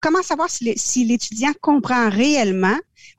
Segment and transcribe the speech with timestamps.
[0.00, 2.76] comment savoir si l'étudiant comprend réellement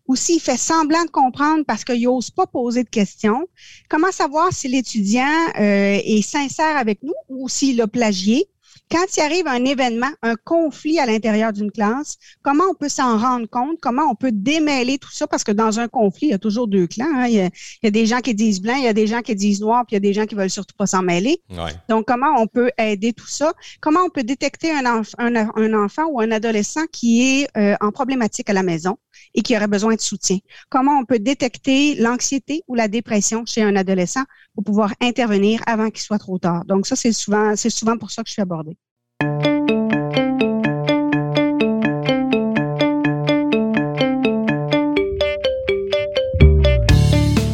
[0.08, 3.48] ou s'il fait semblant de comprendre parce qu'il n'ose pas poser de questions?
[3.90, 8.48] Comment savoir si l'étudiant euh, est sincère avec nous ou s'il a plagié?
[8.92, 13.18] Quand il arrive un événement, un conflit à l'intérieur d'une classe, comment on peut s'en
[13.18, 13.78] rendre compte?
[13.82, 15.28] Comment on peut démêler tout ça?
[15.28, 17.10] Parce que dans un conflit, il y a toujours deux clans.
[17.16, 17.28] Hein.
[17.28, 17.50] Il,
[17.84, 19.86] y a, des gens qui disent blanc, il y a des gens qui disent noir,
[19.88, 21.42] puis il y a des gens qui veulent surtout pas s'en mêler.
[21.88, 23.54] Donc, comment on peut aider tout ça?
[23.80, 28.50] Comment on peut détecter un, un, enfant ou un adolescent qui est euh, en problématique
[28.50, 28.98] à la maison
[29.34, 30.38] et qui aurait besoin de soutien?
[30.70, 35.90] Comment on peut détecter l'anxiété ou la dépression chez un adolescent pour pouvoir intervenir avant
[35.90, 36.66] qu'il soit trop tard?
[36.66, 38.78] Donc, ça, c'est souvent, c'est souvent pour ça que je suis abordée.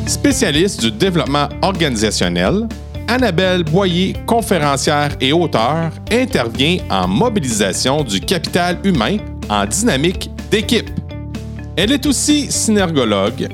[0.05, 2.67] Spécialiste du développement organisationnel,
[3.07, 9.17] Annabelle Boyer, conférencière et auteure, intervient en mobilisation du capital humain
[9.49, 10.89] en dynamique d'équipe.
[11.75, 13.49] Elle est aussi synergologue,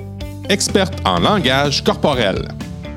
[0.49, 2.47] experte en langage corporel.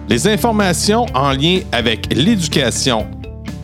[0.09, 3.07] Les informations en lien avec l'éducation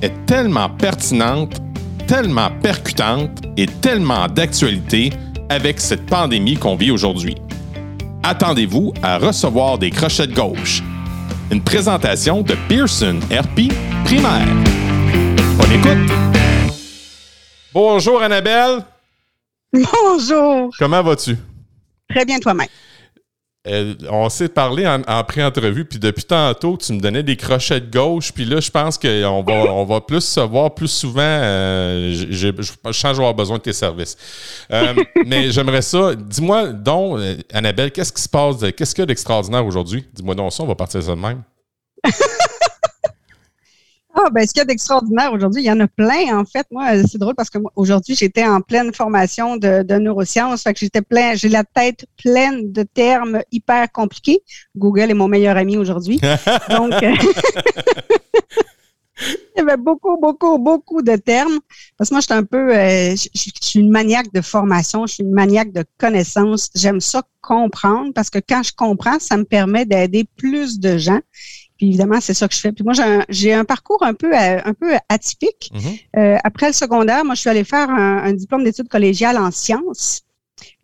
[0.03, 1.63] est tellement pertinente,
[2.07, 5.11] tellement percutante et tellement d'actualité
[5.49, 7.37] avec cette pandémie qu'on vit aujourd'hui.
[8.23, 10.83] Attendez-vous à recevoir des crochets de gauche.
[11.51, 13.73] Une présentation de Pearson RP
[14.05, 14.47] Primaire.
[15.57, 16.13] Bonne écoute!
[17.73, 18.85] Bonjour Annabelle.
[19.73, 20.71] Bonjour.
[20.79, 21.37] Comment vas-tu?
[22.11, 22.69] Très bien toi-même.
[23.69, 27.89] Euh, on s'est parlé en, pré-entrevue, puis depuis tantôt, tu me donnais des crochets de
[27.89, 31.21] gauche, puis là, je pense qu'on va, on va plus se voir plus souvent.
[31.23, 34.17] Euh, je, je, avoir besoin de tes services.
[34.73, 34.95] Euh,
[35.27, 36.15] mais j'aimerais ça.
[36.17, 37.21] Dis-moi donc,
[37.53, 38.57] Annabelle, qu'est-ce qui se passe?
[38.77, 40.05] Qu'est-ce qu'il y a d'extraordinaire aujourd'hui?
[40.13, 41.43] Dis-moi donc ça, on va partir de ça de même.
[44.15, 46.67] Ah, ben, ce qu'il y a d'extraordinaire aujourd'hui, il y en a plein, en fait.
[46.71, 50.63] Moi, c'est drôle parce que aujourd'hui, j'étais en pleine formation de, de neurosciences.
[50.63, 54.43] Fait que j'étais plein, j'ai la tête pleine de termes hyper compliqués.
[54.77, 56.21] Google est mon meilleur ami aujourd'hui.
[56.69, 57.15] Donc, euh,
[59.21, 61.59] il y avait beaucoup, beaucoup, beaucoup de termes.
[61.97, 65.15] Parce que moi, je suis un peu, euh, je, suis une maniaque de formation, je
[65.15, 66.69] suis une maniaque de connaissances.
[66.75, 71.21] J'aime ça comprendre parce que quand je comprends, ça me permet d'aider plus de gens
[71.87, 72.73] évidemment, c'est ça que je fais.
[72.73, 72.95] Puis moi,
[73.29, 75.71] j'ai un, parcours un peu, euh, un peu atypique.
[75.75, 76.01] Mm-hmm.
[76.19, 80.23] Euh, après le secondaire, moi, je suis allée faire un, diplôme d'études collégiales en sciences.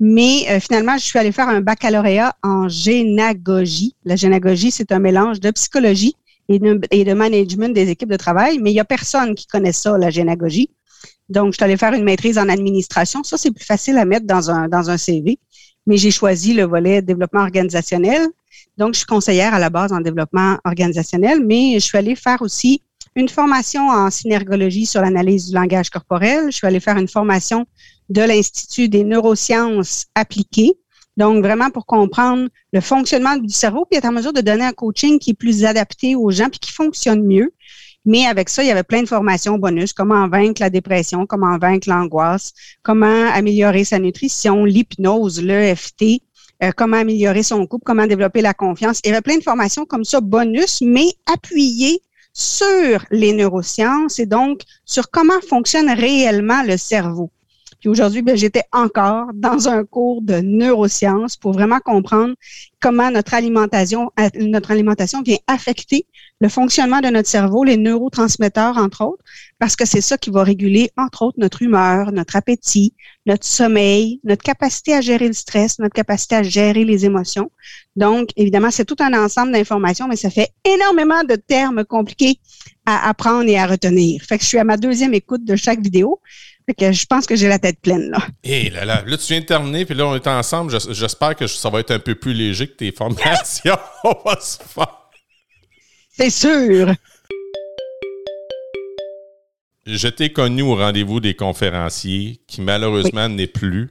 [0.01, 3.95] Mais euh, finalement, je suis allée faire un baccalauréat en génagogie.
[4.05, 6.17] La génagogie, c'est un mélange de psychologie
[6.49, 8.59] et de, et de, management des équipes de travail.
[8.59, 10.71] Mais il n'y a personne qui connaît ça, la génagogie.
[11.29, 13.23] Donc, je suis allée faire une maîtrise en administration.
[13.23, 15.39] Ça, c'est plus facile à mettre dans un, dans un CV.
[15.87, 18.29] Mais j'ai choisi le volet développement organisationnel.
[18.79, 22.41] Donc, je suis conseillère à la base en développement organisationnel, mais je suis allée faire
[22.43, 22.81] aussi
[23.17, 26.47] une formation en synergologie sur l'analyse du langage corporel.
[26.47, 27.67] Je suis allée faire une formation
[28.09, 30.75] de l'Institut des neurosciences appliquées.
[31.17, 34.73] Donc, vraiment pour comprendre le fonctionnement du cerveau, puis être en mesure de donner un
[34.73, 37.53] coaching qui est plus adapté aux gens, puis qui fonctionne mieux.
[38.05, 41.59] Mais avec ça, il y avait plein de formations bonus, comment vaincre la dépression, comment
[41.59, 46.23] vaincre l'angoisse, comment améliorer sa nutrition, l'hypnose, l'EFT,
[46.63, 49.01] euh, comment améliorer son couple, comment développer la confiance.
[49.05, 52.03] Il y avait plein de formations comme ça, bonus, mais appuyées
[52.33, 57.31] sur les neurosciences et donc sur comment fonctionne réellement le cerveau.
[57.81, 62.35] Puis aujourd'hui, ben, j'étais encore dans un cours de neurosciences pour vraiment comprendre
[62.81, 66.07] comment notre alimentation, notre alimentation vient affecter
[66.41, 69.25] le fonctionnement de notre cerveau, les neurotransmetteurs, entre autres,
[69.59, 72.95] parce que c'est ça qui va réguler, entre autres, notre humeur, notre appétit,
[73.27, 77.51] notre sommeil, notre capacité à gérer le stress, notre capacité à gérer les émotions.
[77.97, 82.39] Donc, évidemment, c'est tout un ensemble d'informations, mais ça fait énormément de termes compliqués
[82.87, 84.23] à apprendre et à retenir.
[84.23, 86.21] Fait que je suis à ma deuxième écoute de chaque vidéo.
[86.67, 88.19] Fait que je pense que j'ai la tête pleine, là.
[88.45, 90.71] Et là, là, là, tu viens de terminer, puis là, on est ensemble.
[90.91, 93.79] J'espère que ça va être un peu plus léger que tes formations.
[94.05, 95.11] on va se faire.
[96.11, 96.95] C'est sûr.
[99.87, 103.91] Je t'ai connu au rendez-vous des conférenciers, qui malheureusement n'est plus.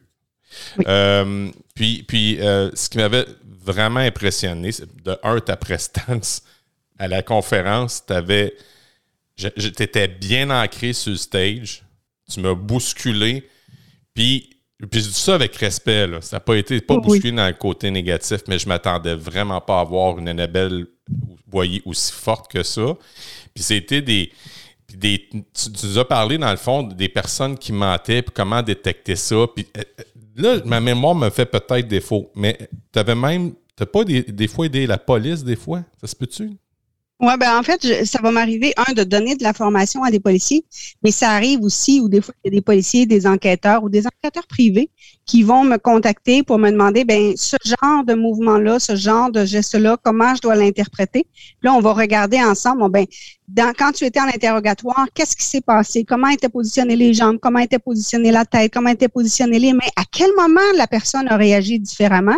[0.88, 4.72] Euh, puis, puis euh, ce qui m'avait vraiment impressionné,
[5.04, 6.44] de un, ta prestance
[7.00, 8.56] à la conférence, t'avais,
[9.76, 11.84] t'étais bien ancré sur le stage,
[12.32, 13.48] tu m'as bousculé,
[14.14, 16.22] puis, puis je dis ça avec respect, là.
[16.22, 19.80] ça n'a pas été pas bousculé dans le côté négatif, mais je m'attendais vraiment pas
[19.80, 20.86] à voir une Annabelle
[21.50, 22.96] voyez aussi forte que ça.
[23.54, 24.32] Puis c'était des,
[24.94, 25.28] des.
[25.30, 29.46] Tu, nous as parlé, dans le fond, des personnes qui mentaient, puis comment détecter ça.
[29.56, 30.04] Puis euh, euh,
[30.36, 32.58] là, ma mémoire me fait peut-être défaut, mais
[32.92, 33.54] tu avais même.
[33.76, 35.84] T'as pas des, des, fois aidé la police, des fois?
[36.02, 36.50] Ça se peut-tu?
[37.20, 40.20] Oui, ben en fait, ça va m'arriver, un, de donner de la formation à des
[40.20, 40.64] policiers,
[41.04, 43.90] mais ça arrive aussi où des fois, il y a des policiers, des enquêteurs ou
[43.90, 44.92] des enquêteurs privés
[45.26, 49.46] qui vont me contacter pour me demander, ben ce genre de mouvement-là, ce genre de
[49.46, 51.26] geste-là, comment je dois l'interpréter?
[51.64, 53.08] Là, on va regarder ensemble, ben,
[53.48, 56.04] dans, quand tu étais en interrogatoire, qu'est-ce qui s'est passé?
[56.04, 57.40] Comment étaient positionnées les jambes?
[57.42, 58.72] Comment était positionnée la tête?
[58.72, 59.90] Comment étaient positionnées les mains?
[59.96, 62.38] À quel moment la personne a réagi différemment?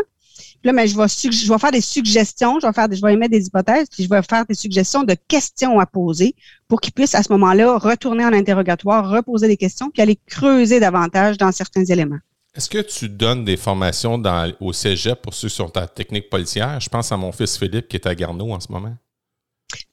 [0.63, 3.31] Là, mais je vais, je vais faire des suggestions, je vais faire, je vais émettre
[3.31, 6.35] des hypothèses, puis je vais faire des suggestions de questions à poser
[6.67, 10.79] pour qu'ils puissent à ce moment-là retourner en interrogatoire, reposer des questions, puis aller creuser
[10.79, 12.19] davantage dans certains éléments.
[12.55, 16.79] Est-ce que tu donnes des formations dans, au cégep pour ceux sont ta technique policière?
[16.79, 18.95] Je pense à mon fils Philippe qui est à Garneau en ce moment.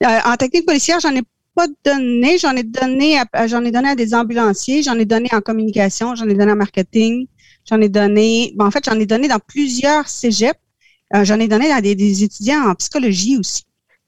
[0.03, 1.21] Euh, en technique policière, j'en ai
[1.55, 2.37] pas donné.
[2.37, 6.27] J'en ai donné j'en ai donné à des ambulanciers, j'en ai donné en communication, j'en
[6.27, 7.27] ai donné en marketing,
[7.69, 10.59] J'en ai donné, en fait, j'en ai donné dans plusieurs cégeps.
[11.15, 13.63] Euh, j'en ai donné à des, étudiants en psychologie aussi.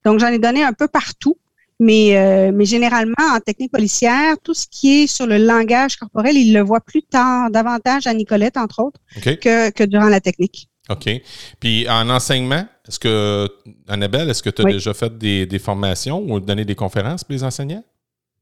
[0.05, 1.37] Donc, j'en ai donné un peu partout.
[1.81, 6.35] Mais, euh, mais généralement, en technique policière, tout ce qui est sur le langage corporel,
[6.35, 10.67] il le voit plus tard, davantage à Nicolette, entre autres, que, que durant la technique.
[10.89, 11.09] OK.
[11.61, 13.47] Puis en enseignement, est-ce que,
[13.87, 17.33] Annabelle, est-ce que tu as déjà fait des, des, formations ou donné des conférences pour
[17.33, 17.83] les enseignants?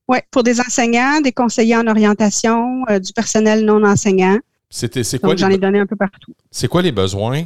[0.07, 4.37] Oui, pour des enseignants, des conseillers en orientation, euh, du personnel non enseignant.
[4.69, 6.33] C'était, c'est quoi j'en ai donné un peu partout.
[6.51, 7.45] C'est quoi les besoins?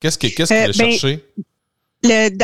[0.00, 1.24] Qu'est-ce que qu'est-ce qu'il euh, chercher?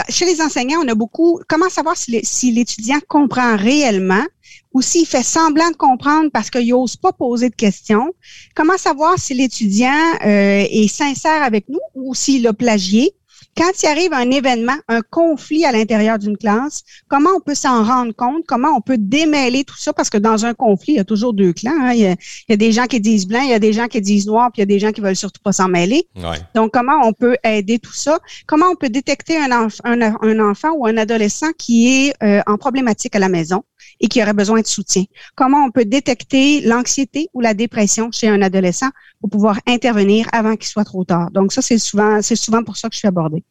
[0.08, 1.40] chez les enseignants, on a beaucoup.
[1.48, 4.24] Comment savoir si, l'étudiant comprend réellement
[4.72, 8.12] ou s'il fait semblant de comprendre parce qu'il n'ose pas poser de questions?
[8.54, 13.14] Comment savoir si l'étudiant euh, est sincère avec nous ou s'il a plagié?
[13.54, 17.84] Quand il arrive un événement, un conflit à l'intérieur d'une classe, comment on peut s'en
[17.84, 18.44] rendre compte?
[18.46, 19.92] Comment on peut démêler tout ça?
[19.92, 21.76] Parce que dans un conflit, il y a toujours deux clans.
[21.82, 21.92] Hein.
[21.92, 24.26] Il, y a, des gens qui disent blanc, il y a des gens qui disent
[24.26, 26.08] noir, puis il y a des gens qui veulent surtout pas s'en mêler.
[26.54, 28.18] Donc, comment on peut aider tout ça?
[28.46, 33.14] Comment on peut détecter un, un, enfant ou un adolescent qui est euh, en problématique
[33.16, 33.64] à la maison?
[34.02, 35.04] Et qui aurait besoin de soutien?
[35.34, 38.90] Comment on peut détecter l'anxiété ou la dépression chez un adolescent
[39.20, 41.30] pour pouvoir intervenir avant qu'il soit trop tard?
[41.30, 43.44] Donc, ça, c'est souvent, c'est souvent pour ça que je suis abordée.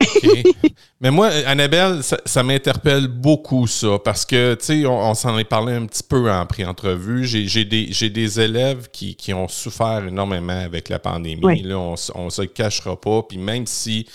[1.00, 5.74] Mais moi, Annabelle, ça, m'interpelle beaucoup, ça, parce que, tu sais, on, s'en est parlé
[5.74, 7.24] un petit peu en pré-entrevue.
[7.24, 11.62] J'ai des, des, élèves qui, qui, ont souffert énormément avec la pandémie.
[11.62, 13.22] Là, on ne se cachera pas.
[13.22, 14.06] Puis même si,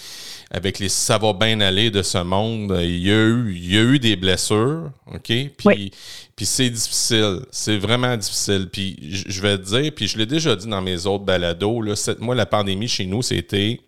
[0.49, 3.77] avec les ça va bien aller de ce monde, il y a eu, il y
[3.77, 5.31] a eu des blessures, OK?
[5.57, 5.91] Puis,
[6.35, 7.41] puis c'est difficile.
[7.51, 8.69] C'est vraiment difficile.
[8.71, 8.97] Puis
[9.27, 12.35] je vais te dire, puis je l'ai déjà dit dans mes autres balados, là, moi,
[12.35, 13.81] la pandémie chez nous, c'était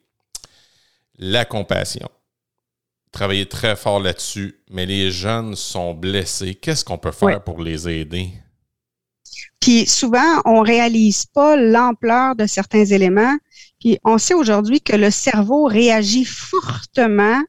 [1.18, 2.10] la compassion.
[3.12, 6.56] Travailler très fort là-dessus, mais les jeunes sont blessés.
[6.56, 8.30] Qu'est-ce qu'on peut faire pour les aider?
[9.60, 13.38] Puis souvent, on réalise pas l'ampleur de certains éléments.
[13.80, 17.42] Puis on sait aujourd'hui que le cerveau réagit fortement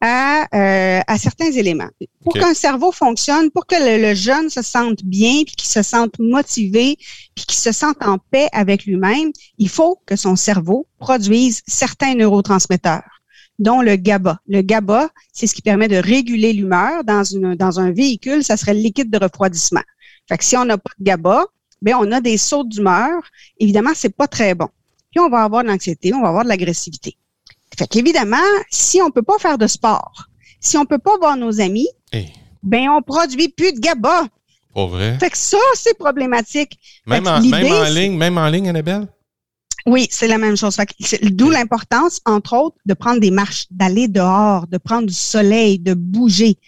[0.00, 1.88] à, euh, à certains éléments.
[2.22, 6.18] Pour qu'un cerveau fonctionne, pour que le, jeune se sente bien, puis qu'il se sente
[6.18, 6.96] motivé,
[7.34, 12.14] puis qu'il se sente en paix avec lui-même, il faut que son cerveau produise certains
[12.14, 13.22] neurotransmetteurs
[13.58, 14.38] dont le GABA.
[14.48, 18.58] Le GABA, c'est ce qui permet de réguler l'humeur dans, une, dans un véhicule, ça
[18.58, 19.82] serait le liquide de refroidissement.
[20.28, 21.46] Fait que si on n'a pas de GABA,
[21.80, 23.22] bien, on a des sauts d'humeur.
[23.58, 24.68] Évidemment, c'est pas très bon.
[25.16, 27.16] Puis on va avoir de l'anxiété, on va avoir de l'agressivité.
[27.78, 28.36] Fait qu'évidemment,
[28.70, 30.26] si on peut pas faire de sport,
[30.60, 32.30] si on peut pas voir nos amis, hey.
[32.62, 34.28] ben on produit plus de GABA.
[34.74, 35.18] Pas vrai?
[35.18, 36.78] Fait que ça, c'est problématique.
[37.06, 39.08] Même, en, même en ligne, même en ligne, Annabelle?
[39.86, 40.76] Oui, c'est la même chose.
[41.22, 45.94] D'où l'importance, entre autres, de prendre des marches, d'aller dehors, de prendre du soleil, de
[45.94, 46.58] bouger.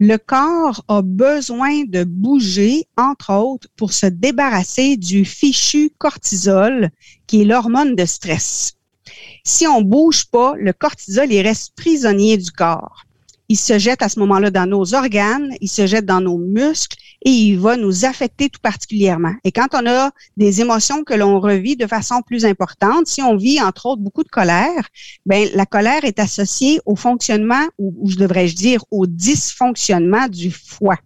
[0.00, 6.90] Le corps a besoin de bouger, entre autres, pour se débarrasser du fichu cortisol,
[7.26, 8.74] qui est l'hormone de stress.
[9.44, 13.06] Si on bouge pas, le cortisol, reste prisonnier du corps.
[13.50, 16.98] Il se jette à ce moment-là dans nos organes, il se jette dans nos muscles
[17.24, 19.32] et il va nous affecter tout particulièrement.
[19.42, 23.36] Et quand on a des émotions que l'on revit de façon plus importante, si on
[23.36, 24.88] vit entre autres beaucoup de colère,
[25.24, 30.98] ben la colère est associée au fonctionnement ou, je devrais-je dire au dysfonctionnement du foie.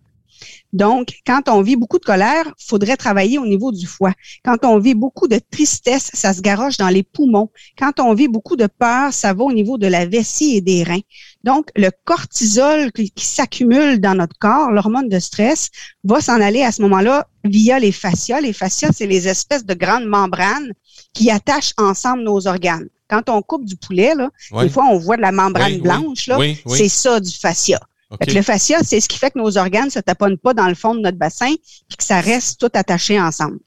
[0.73, 4.13] Donc, quand on vit beaucoup de colère, il faudrait travailler au niveau du foie.
[4.45, 7.51] Quand on vit beaucoup de tristesse, ça se garoche dans les poumons.
[7.79, 10.83] Quand on vit beaucoup de peur, ça va au niveau de la vessie et des
[10.83, 11.03] reins.
[11.45, 15.71] Donc, le cortisol qui, s'accumule dans notre corps, l'hormone de stress,
[16.05, 18.41] va s'en aller à ce moment-là via les fascias.
[18.41, 20.73] Les fascias, c'est les espèces de grandes membranes
[21.13, 22.89] qui attachent ensemble nos organes.
[23.11, 24.31] Quand on coupe du poulet, là,
[24.63, 26.29] des fois, on voit de la membrane blanche.
[26.29, 27.79] Là, c'est ça du fascia
[28.21, 30.75] le fascia, c'est ce qui fait que nos organes ne se taponnent pas dans le
[30.75, 33.59] fond de notre bassin et que ça reste tout attaché ensemble.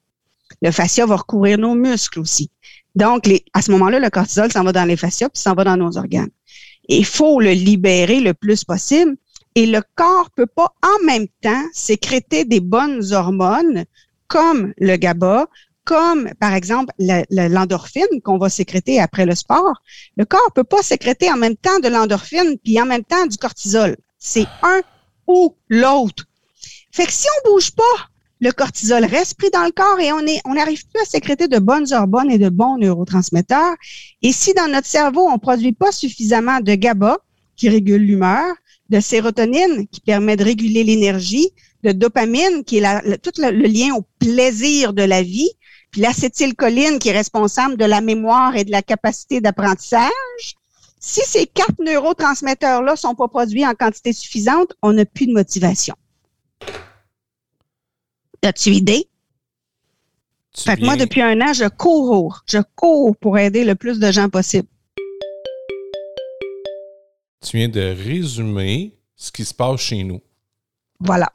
[0.61, 2.51] Le fascia va recouvrir nos muscles aussi.
[2.95, 5.77] Donc, à ce moment-là, le cortisol s'en va dans les fascias puis s'en va dans
[5.77, 6.29] nos organes.
[6.87, 9.15] il faut le libérer le plus possible.
[9.57, 13.85] Et le corps peut pas en même temps sécréter des bonnes hormones
[14.27, 15.47] comme le GABA,
[15.85, 19.81] comme par exemple l'endorphine qu'on va sécréter après le sport.
[20.17, 23.37] Le corps peut pas sécréter en même temps de l'endorphine puis en même temps du
[23.37, 23.95] cortisol.
[24.27, 24.81] C'est un
[25.27, 26.25] ou l'autre.
[26.91, 27.83] Fait que si on bouge pas,
[28.39, 31.47] le cortisol reste pris dans le corps et on est, on n'arrive plus à sécréter
[31.47, 33.75] de bonnes hormones et de bons neurotransmetteurs.
[34.23, 37.19] Et si dans notre cerveau, on produit pas suffisamment de GABA,
[37.55, 38.55] qui régule l'humeur,
[38.89, 41.51] de sérotonine, qui permet de réguler l'énergie,
[41.83, 45.51] de dopamine, qui est tout le, lien au plaisir de la vie,
[45.91, 50.55] puis l'acétylcholine, qui est responsable de la mémoire et de la capacité d'apprentissage.
[51.07, 55.93] Si ces quatre neurotransmetteurs-là sont pas produits en quantité suffisante, on n'a plus de motivation.
[58.41, 59.07] As-tu idée?
[60.57, 62.43] fait que moi, depuis un an, je cours.
[62.47, 64.67] Je cours pour aider le plus de gens possible.
[67.43, 70.21] Tu viens de résumer ce qui se passe chez nous.
[70.99, 71.31] Voilà.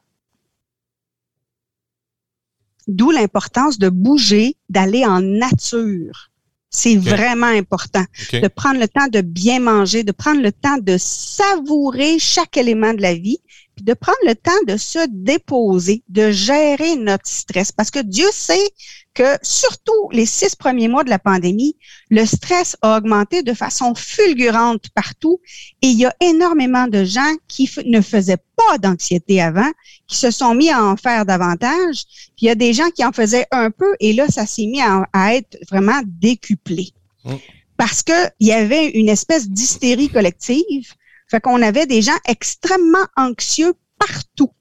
[2.89, 6.30] D'où l'importance de bouger, d'aller en nature.
[6.73, 8.05] C'est vraiment important.
[8.31, 12.93] De prendre le temps de bien manger, de prendre le temps de savourer chaque élément
[12.93, 13.39] de la vie
[13.81, 17.71] de prendre le temps de se déposer, de gérer notre stress.
[17.71, 18.69] Parce que Dieu sait
[19.13, 21.75] que surtout les six premiers mois de la pandémie,
[22.09, 25.41] le stress a augmenté de façon fulgurante partout
[25.81, 29.69] et il y a énormément de gens qui ne faisaient pas d'anxiété avant,
[30.07, 32.05] qui se sont mis à en faire davantage.
[32.35, 34.67] Puis il y a des gens qui en faisaient un peu et là, ça s'est
[34.67, 36.91] mis à, être vraiment décuplé.
[37.25, 37.35] Mmh.
[37.77, 40.93] Parce qu'il y avait une espèce d'hystérie collective
[41.31, 44.51] fait qu'on avait des gens extrêmement anxieux partout.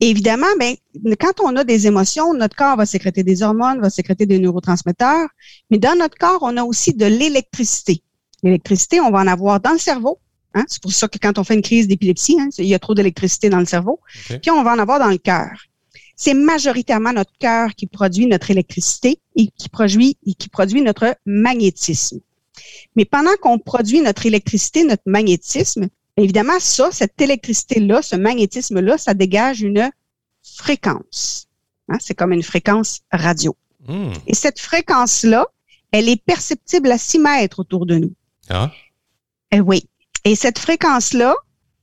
[0.00, 0.74] évidemment, ben,
[1.18, 5.28] quand on a des émotions, notre corps va sécréter des hormones, va sécréter des neurotransmetteurs,
[5.70, 8.02] mais dans notre corps, on a aussi de l'électricité.
[8.42, 10.18] L'électricité, on va en avoir dans le cerveau.
[10.54, 10.64] Hein.
[10.68, 12.94] C'est pour ça que quand on fait une crise d'épilepsie, hein, il y a trop
[12.94, 14.00] d'électricité dans le cerveau.
[14.28, 15.50] Puis on va en avoir dans le cœur.
[16.16, 21.16] C'est majoritairement notre cœur qui produit notre électricité et qui produit, et qui produit notre
[21.26, 22.18] magnétisme.
[22.96, 29.14] Mais pendant qu'on produit notre électricité, notre magnétisme, évidemment, ça, cette électricité-là, ce magnétisme-là, ça
[29.14, 29.90] dégage une
[30.42, 31.48] fréquence.
[31.88, 33.56] Hein, c'est comme une fréquence radio.
[33.86, 34.12] Hmm.
[34.26, 35.46] Et cette fréquence-là,
[35.92, 38.12] elle est perceptible à 6 mètres autour de nous.
[38.50, 38.70] Ah.
[39.50, 39.88] Eh oui.
[40.24, 41.34] Et cette fréquence-là,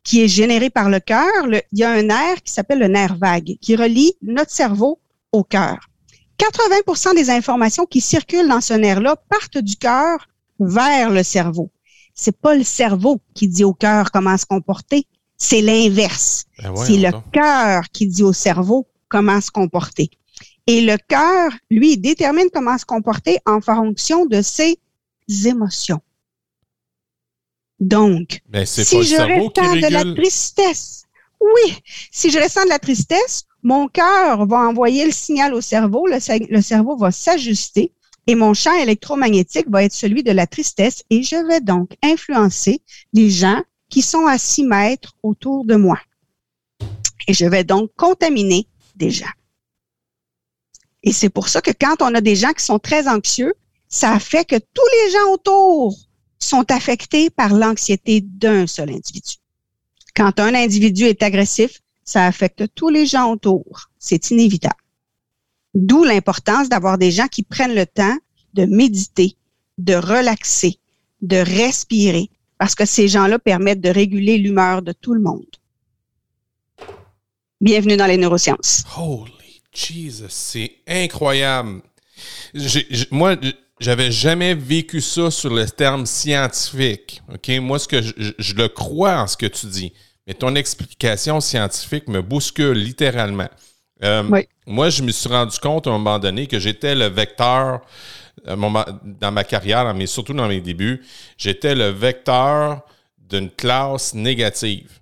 [0.04, 3.18] qui est générée par le cœur, il y a un nerf qui s'appelle le nerf
[3.18, 5.00] vague, qui relie notre cerveau
[5.32, 5.90] au cœur.
[6.38, 10.28] 80% des informations qui circulent dans ce nerf-là partent du cœur
[10.60, 11.72] vers le cerveau.
[12.14, 15.06] C'est pas le cerveau qui dit au cœur comment se comporter,
[15.38, 16.46] c'est l'inverse.
[16.62, 20.10] Ben c'est le cœur qui dit au cerveau comment se comporter.
[20.68, 24.80] Et le cœur, lui, détermine comment se comporter en fonction de ses
[25.46, 26.02] émotions.
[27.80, 31.04] Donc, ben, si je ressens de la tristesse,
[31.42, 31.78] oui,
[32.12, 36.62] si je ressens de la tristesse, mon cœur va envoyer le signal au cerveau, le
[36.62, 37.92] cerveau va s'ajuster
[38.28, 42.82] et mon champ électromagnétique va être celui de la tristesse et je vais donc influencer
[43.14, 46.00] les gens qui sont à 6 mètres autour de moi.
[47.28, 49.26] Et je vais donc contaminer des gens.
[51.04, 53.54] Et c'est pour ça que quand on a des gens qui sont très anxieux,
[53.88, 55.96] ça fait que tous les gens autour
[56.40, 59.36] sont affectés par l'anxiété d'un seul individu.
[60.16, 63.90] Quand un individu est agressif, ça affecte tous les gens autour.
[64.00, 64.85] C'est inévitable.
[65.76, 68.18] D'où l'importance d'avoir des gens qui prennent le temps
[68.54, 69.36] de méditer,
[69.78, 70.80] de relaxer,
[71.22, 75.46] de respirer, parce que ces gens-là permettent de réguler l'humeur de tout le monde.
[77.60, 78.86] Bienvenue dans les neurosciences.
[78.98, 81.82] Holy Jesus, c'est incroyable.
[83.12, 83.36] moi,
[83.82, 87.22] j'avais jamais vécu ça sur le terme scientifique.
[87.34, 87.50] OK?
[87.60, 89.92] Moi, ce que je, le crois en ce que tu dis,
[90.26, 93.50] mais ton explication scientifique me bouscule littéralement.
[94.04, 94.24] Euh,
[94.66, 97.82] moi, je me suis rendu compte à un moment donné que j'étais le vecteur,
[98.48, 98.56] euh,
[99.04, 101.04] dans ma carrière, mais surtout dans mes débuts,
[101.38, 102.82] j'étais le vecteur
[103.18, 105.00] d'une classe négative.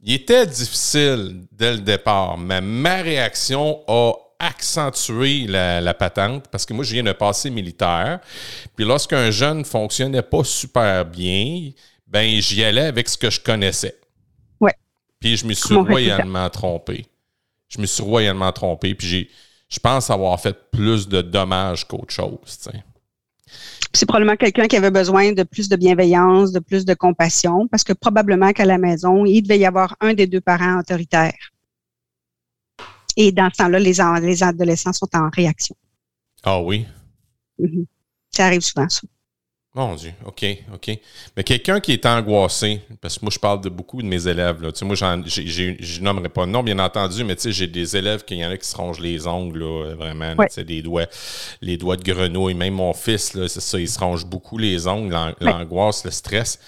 [0.00, 6.74] Il était difficile dès le départ, mais ma réaction a accentué la, patente parce que
[6.74, 8.18] moi, je viens de passer militaire.
[8.74, 11.70] Puis lorsqu'un jeune ne fonctionnait pas super bien,
[12.06, 13.96] ben j'y allais avec ce que je connaissais.
[14.60, 14.74] Ouais.
[15.20, 17.06] Puis je me suis royalement trompé
[17.72, 18.94] je me suis royalement trompé.
[18.94, 19.30] Puis j'ai,
[19.68, 22.58] je pense avoir fait plus de dommages qu'autre chose.
[23.94, 27.84] C'est probablement quelqu'un qui avait besoin de plus de bienveillance, de plus de compassion, parce
[27.84, 31.50] que probablement qu'à la maison, il devait y avoir un des deux parents autoritaires.
[33.16, 33.94] Et dans ce temps-là, les,
[34.26, 35.76] les adolescents sont en réaction.
[36.42, 36.86] Ah oui?
[37.60, 37.86] Mm-hmm.
[38.30, 39.02] Ça arrive souvent, ça.
[39.74, 40.98] Mon Dieu, OK, OK.
[41.34, 44.60] Mais quelqu'un qui est angoissé, parce que moi, je parle de beaucoup de mes élèves.
[44.60, 44.70] Là.
[44.70, 47.96] Tu sais, moi, je nommerai pas de nom, bien entendu, mais tu sais, j'ai des
[47.96, 50.82] élèves qui y en a qui se rongent les ongles, là, vraiment, tu sais, des
[50.82, 51.06] doigts,
[51.62, 52.52] les doigts de grenouille.
[52.52, 56.58] Même mon fils, là, c'est ça, il se ronge beaucoup les ongles, l'angoisse, le stress.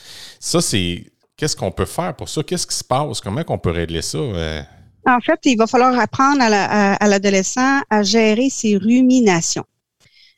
[0.40, 1.04] Ça, c'est.
[1.36, 2.42] Qu'est-ce qu'on peut faire pour ça?
[2.42, 3.20] Qu'est-ce qui se passe?
[3.20, 4.16] Comment qu'on peut régler ça?
[4.16, 4.62] Euh?
[5.04, 9.66] En fait, il va falloir apprendre à l'adolescent à gérer ses ruminations.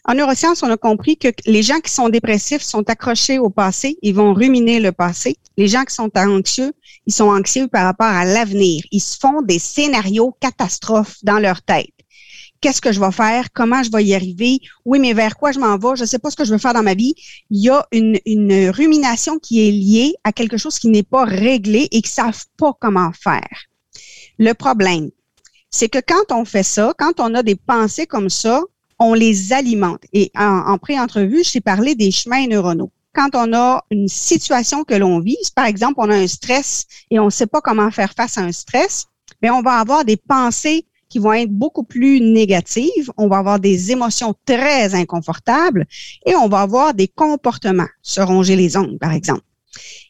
[0.08, 3.98] En neurosciences, on a compris que les gens qui sont dépressifs sont accrochés au passé,
[4.02, 5.36] ils vont ruminer le passé.
[5.56, 6.72] Les gens qui sont anxieux,
[7.06, 8.84] ils sont anxieux par rapport à l'avenir.
[8.92, 11.90] Ils se font des scénarios catastrophes dans leur tête.
[12.60, 13.52] Qu'est-ce que je vais faire?
[13.52, 14.60] Comment je vais y arriver?
[14.84, 15.96] Oui, mais vers quoi je m'en vais?
[15.96, 17.14] Je ne sais pas ce que je veux faire dans ma vie.
[17.50, 21.88] Il y a une, rumination qui est liée à quelque chose qui n'est pas réglé
[21.90, 23.48] et qui ne savent pas comment faire.
[24.38, 25.10] Le problème,
[25.68, 28.62] c'est que quand on fait ça, quand on a des pensées comme ça,
[28.98, 30.02] on les alimente.
[30.12, 32.90] Et en, pré-entrevue, j'ai parlé des chemins neuronaux.
[33.14, 37.18] Quand on a une situation que l'on vit, par exemple, on a un stress et
[37.18, 39.06] on ne sait pas comment faire face à un stress,
[39.42, 43.60] mais on va avoir des pensées qui vont être beaucoup plus négatives, on va avoir
[43.60, 45.86] des émotions très inconfortables
[46.26, 49.42] et on va avoir des comportements, se ronger les ongles, par exemple.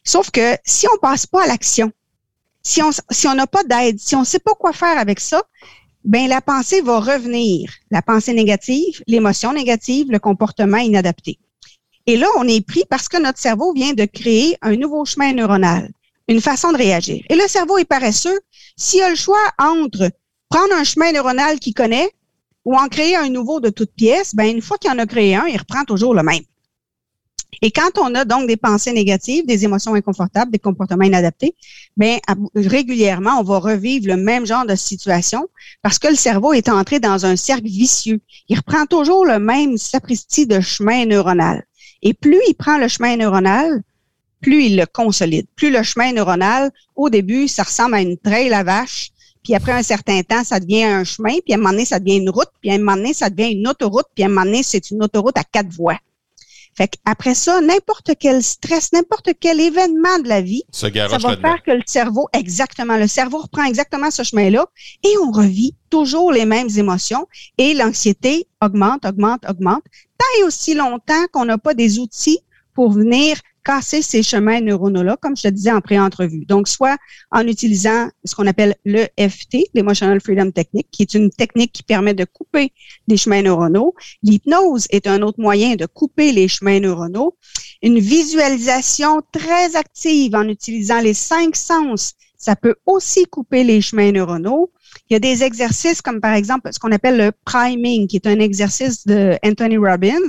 [0.05, 1.93] Sauf que si on passe pas à l'action,
[2.63, 5.21] si on si on n'a pas d'aide, si on ne sait pas quoi faire avec
[5.21, 5.43] ça,
[6.07, 7.69] ben la pensée va revenir.
[7.91, 11.39] La pensée négative, l'émotion négative, le comportement inadapté.
[12.07, 15.33] Et là, on est pris parce que notre cerveau vient de créer un nouveau chemin
[15.33, 15.91] neuronal,
[16.29, 17.25] une façon de réagir.
[17.29, 18.39] Et le cerveau est paresseux.
[18.77, 20.11] S'il a le choix entre
[20.49, 22.09] prendre un chemin neuronal qu'il connaît
[22.65, 25.35] ou en créer un nouveau de toute pièce, ben une fois qu'il en a créé
[25.35, 26.43] un, il reprend toujours le même.
[27.63, 31.55] Et quand on a donc des pensées négatives, des émotions inconfortables, des comportements inadaptés,
[31.97, 32.19] bien,
[32.55, 35.49] régulièrement, on va revivre le même genre de situation
[35.83, 38.21] parce que le cerveau est entré dans un cercle vicieux.
[38.49, 41.65] Il reprend toujours le même sapristi de chemin neuronal.
[42.03, 43.83] Et plus il prend le chemin neuronal,
[44.41, 45.47] plus il le consolide.
[45.57, 49.11] Plus le chemin neuronal, au début, ça ressemble à une trail à vache,
[49.43, 52.01] puis après un certain temps, ça devient un chemin, puis à un moment donné, ça
[52.01, 54.31] devient une route, puis à un moment donné, ça devient une autoroute, puis à un
[54.31, 55.99] moment donné, c'est une autoroute à quatre voies.
[56.77, 61.63] Fait après ça, n'importe quel stress, n'importe quel événement de la vie, ça va faire
[61.63, 64.67] que le cerveau, exactement, le cerveau reprend exactement ce chemin-là
[65.03, 69.85] et on revit toujours les mêmes émotions et l'anxiété augmente, augmente, augmente,
[70.19, 72.41] tant et aussi longtemps qu'on n'a pas des outils
[72.75, 76.45] pour venir casser ces chemins neuronaux-là, comme je te disais en pré-entrevue.
[76.45, 76.97] Donc, soit
[77.33, 82.15] en utilisant ce qu'on appelle l'EFT, l'Emotional Freedom Technique, qui est une technique qui permet
[82.15, 82.73] de couper
[83.09, 83.95] des chemins neuronaux.
[84.23, 87.37] L'hypnose est un autre moyen de couper les chemins neuronaux.
[87.83, 94.13] Une visualisation très active en utilisant les cinq sens, ça peut aussi couper les chemins
[94.13, 94.71] neuronaux.
[95.09, 98.27] Il y a des exercices comme par exemple ce qu'on appelle le priming, qui est
[98.27, 100.29] un exercice de Anthony Robbins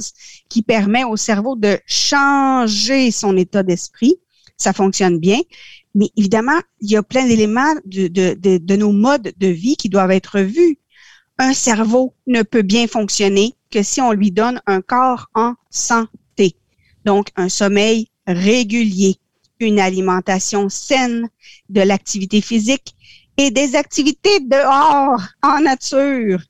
[0.49, 4.15] qui permet au cerveau de changer son état d'esprit.
[4.57, 5.39] Ça fonctionne bien.
[5.95, 10.39] Mais évidemment, il y a plein d'éléments de, nos modes de vie qui doivent être
[10.39, 10.77] vus.
[11.39, 16.55] Un cerveau ne peut bien fonctionner que si on lui donne un corps en santé.
[17.03, 19.17] Donc, un sommeil régulier,
[19.59, 21.29] une alimentation saine,
[21.69, 22.95] de l'activité physique
[23.37, 26.41] et des activités dehors, en nature,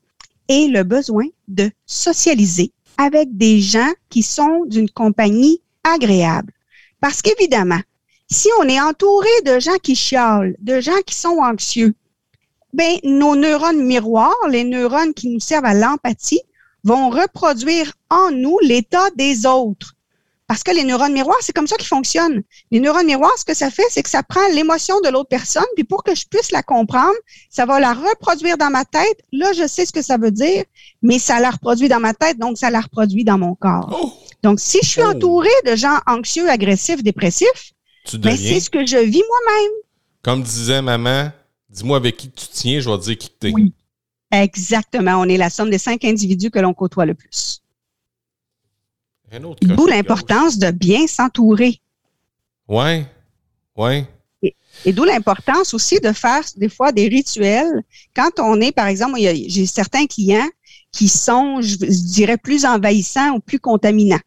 [0.48, 6.54] et le besoin de socialiser avec des gens qui sont d'une compagnie agréable.
[7.02, 7.82] Parce qu'évidemment,
[8.30, 11.94] si on est entouré de gens qui chialent, de gens qui sont anxieux,
[12.74, 16.42] ben, nos neurones miroirs, les neurones qui nous servent à l'empathie,
[16.84, 19.97] vont reproduire en nous l'état des autres.
[20.48, 22.42] Parce que les neurones miroirs, c'est comme ça qu'ils fonctionnent.
[22.72, 25.66] Les neurones miroirs, ce que ça fait, c'est que ça prend l'émotion de l'autre personne,
[25.76, 27.16] puis pour que je puisse la comprendre,
[27.50, 29.20] ça va la reproduire dans ma tête.
[29.34, 30.64] Là, je sais ce que ça veut dire,
[31.02, 34.00] mais ça la reproduit dans ma tête, donc ça la reproduit dans mon corps.
[34.02, 34.14] Oh!
[34.42, 35.10] Donc, si je suis oh!
[35.10, 37.74] entouré de gens anxieux, agressifs, dépressifs,
[38.14, 39.72] ben, c'est ce que je vis moi-même.
[40.24, 41.30] Comme disait maman,
[41.70, 43.52] dis-moi avec qui tu tiens, je vais te dire qui tu es.
[43.52, 43.74] Oui,
[44.32, 45.18] exactement.
[45.18, 47.62] On est la somme des cinq individus que l'on côtoie le plus.
[49.62, 51.82] D'où l'importance de bien s'entourer.
[52.68, 53.06] Oui,
[53.76, 54.06] oui.
[54.86, 57.84] Et, d'où l'importance aussi de faire des fois des rituels.
[58.16, 60.48] Quand on est, par exemple, j'ai certains clients
[60.92, 64.20] qui sont, je, dirais, plus envahissants ou plus contaminants.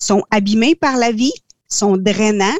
[0.00, 1.32] Ils sont abîmés par la vie,
[1.68, 2.56] sont drainants.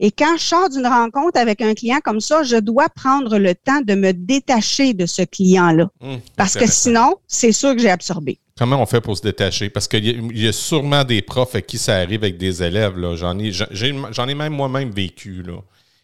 [0.00, 3.54] Et quand je sors d'une rencontre avec un client comme ça, je dois prendre le
[3.54, 5.88] temps de me détacher de ce client-là.
[6.00, 8.38] Hum, Parce que sinon, c'est sûr que j'ai absorbé.
[8.56, 9.68] Comment on fait pour se détacher?
[9.68, 12.94] Parce qu'il y, a sûrement des profs à qui ça arrive avec des élèves.
[13.14, 15.44] J'en ai, j'en ai même moi-même vécu.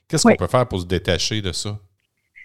[0.08, 1.78] Qu'est-ce qu'on peut faire pour se détacher de ça?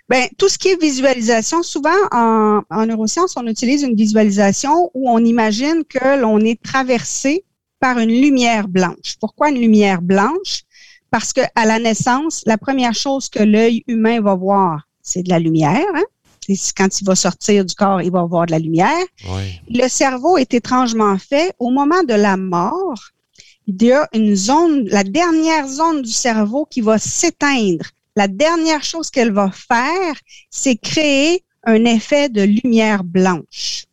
[0.08, 5.10] Bien, tout ce qui est visualisation, souvent en, en neurosciences, on utilise une visualisation où
[5.10, 7.44] on imagine que l'on est traversé
[7.80, 9.16] par une lumière blanche.
[9.20, 10.62] Pourquoi une lumière blanche?
[11.10, 15.30] Parce que à la naissance, la première chose que l'œil humain va voir, c'est de
[15.30, 15.88] la lumière.
[15.96, 16.04] Hein?
[16.78, 19.06] Quand il va sortir du corps, il va voir de la lumière.
[19.70, 21.54] Le cerveau est étrangement fait.
[21.60, 23.00] Au moment de la mort,
[23.68, 27.86] il y a une zone, la dernière zone du cerveau qui va s'éteindre.
[28.16, 30.16] La dernière chose qu'elle va faire,
[30.50, 33.85] c'est créer un effet de lumière blanche.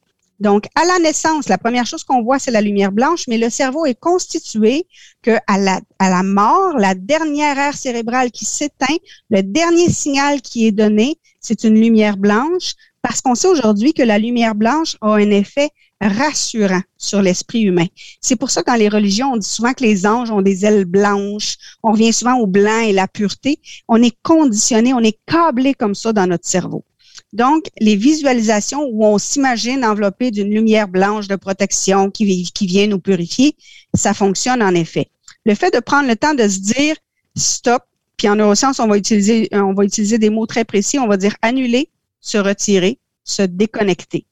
[0.43, 3.49] Donc, à la naissance, la première chose qu'on voit, c'est la lumière blanche, mais le
[3.49, 4.89] cerveau est constitué
[5.23, 8.97] que à la, à la mort, la dernière aire cérébrale qui s'éteint,
[9.31, 14.03] le dernier signal qui est donné, c'est une lumière blanche, parce qu'on sait aujourd'hui que
[14.03, 17.87] la lumière blanche a un effet rassurant sur l'esprit humain.
[18.21, 20.67] C'est pour ça que dans les religions, on dit souvent que les anges ont des
[20.67, 21.57] ailes blanches.
[21.85, 23.61] On revient souvent au blanc et la pureté.
[23.87, 26.85] On est conditionné, on est câblé comme ça dans notre cerveau.
[27.33, 32.99] Donc, les visualisations où on s'imagine enveloppé d'une lumière blanche de protection qui, vient nous
[32.99, 33.57] purifier,
[33.95, 35.09] ça fonctionne en effet.
[35.47, 36.95] Le fait de prendre le temps de se dire
[37.35, 37.83] stop,
[38.19, 40.99] puis en neurosciences, on va utiliser, euh, on va utiliser des mots très précis.
[40.99, 41.89] On va dire annuler,
[42.21, 44.27] se retirer, se déconnecter.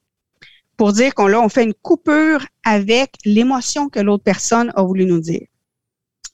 [0.77, 5.07] Pour dire qu'on là, on fait une coupure avec l'émotion que l'autre personne a voulu
[5.07, 5.47] nous dire.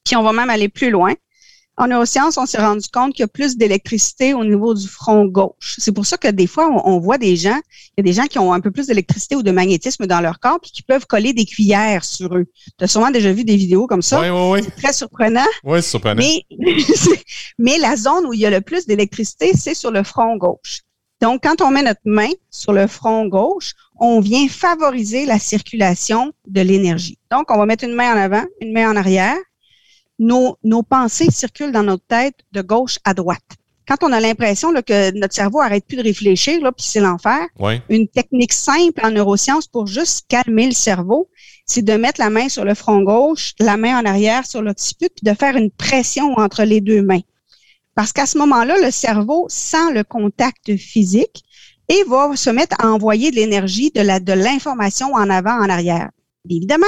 [0.05, 1.14] Puis on va même aller plus loin
[1.79, 5.27] en neurosciences, on s'est rendu compte qu'il y a plus d'électricité au niveau du front
[5.27, 5.77] gauche.
[5.79, 7.59] C'est pour ça que des fois, on, voit des gens,
[7.97, 10.21] il y a des gens qui ont un peu plus d'électricité ou de magnétisme dans
[10.21, 12.47] leur corps, puis qui peuvent coller des cuillères sur eux.
[12.79, 14.21] Tu as sûrement déjà vu des vidéos comme ça.
[14.21, 14.61] Oui, oui, oui.
[14.65, 15.45] C'est très surprenant.
[15.65, 16.23] Oui, c'est surprenant.
[16.23, 16.45] Mais,
[17.59, 20.81] mais la zone où il y a le plus d'électricité, c'est sur le front gauche.
[21.21, 26.33] Donc, quand on met notre main sur le front gauche, on vient favoriser la circulation
[26.47, 27.19] de l'énergie.
[27.31, 29.37] Donc, on va mettre une main en avant, une main en arrière,
[30.18, 33.42] nos, nos pensées circulent dans notre tête de gauche à droite.
[33.88, 37.46] Quand on a l'impression que notre cerveau arrête plus de réfléchir, là, puis c'est l'enfer,
[37.88, 41.29] une technique simple en neurosciences pour juste calmer le cerveau,
[41.66, 45.09] c'est de mettre la main sur le front gauche, la main en arrière sur l'occiput,
[45.11, 47.20] puis de faire une pression entre les deux mains.
[47.94, 51.44] Parce qu'à ce moment-là, le cerveau sent le contact physique
[51.88, 55.68] et va se mettre à envoyer de l'énergie, de la, de l'information en avant, en
[55.68, 56.11] arrière.
[56.50, 56.87] Évidemment,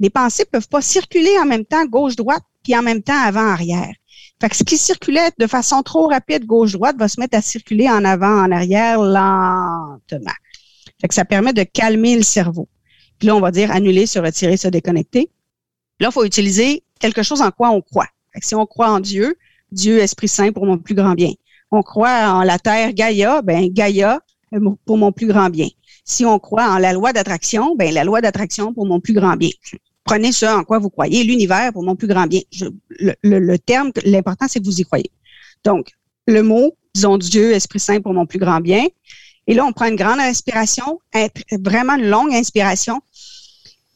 [0.00, 3.94] les pensées peuvent pas circuler en même temps gauche-droite puis en même temps avant-arrière.
[4.42, 7.88] Fait que ce qui circulait de façon trop rapide gauche-droite va se mettre à circuler
[7.88, 10.36] en avant, en arrière lentement.
[11.00, 12.68] Fait ça permet de calmer le cerveau.
[13.18, 15.30] Puis là, on va dire annuler, se retirer, se déconnecter.
[15.98, 18.08] Là, il faut utiliser quelque chose en quoi on croit.
[18.34, 19.38] Fait si on croit en Dieu,
[19.72, 21.32] Dieu, Esprit Saint pour mon plus grand bien.
[21.70, 24.20] On croit en la Terre, Gaïa, ben Gaïa
[24.84, 25.68] pour mon plus grand bien.
[26.04, 29.36] Si on croit en la loi d'attraction, ben la loi d'attraction pour mon plus grand
[29.36, 29.50] bien
[30.08, 32.40] prenez ça en quoi vous croyez, l'univers pour mon plus grand bien.
[33.22, 35.10] le, terme, l'important, c'est que vous y croyez.
[35.64, 35.90] Donc,
[36.26, 38.86] le mot, disons Dieu, Esprit Saint pour mon plus grand bien.
[39.46, 41.00] Et là, on prend une grande inspiration,
[41.52, 43.00] vraiment une longue inspiration,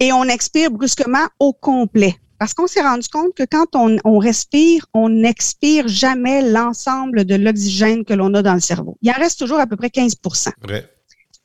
[0.01, 2.15] et on expire brusquement au complet.
[2.39, 8.05] Parce qu'on s'est rendu compte que quand on, respire, on n'expire jamais l'ensemble de l'oxygène
[8.05, 8.99] que l'on a dans le cerveau.
[9.01, 10.17] Il en reste toujours à peu près 15
[10.63, 10.92] Vrai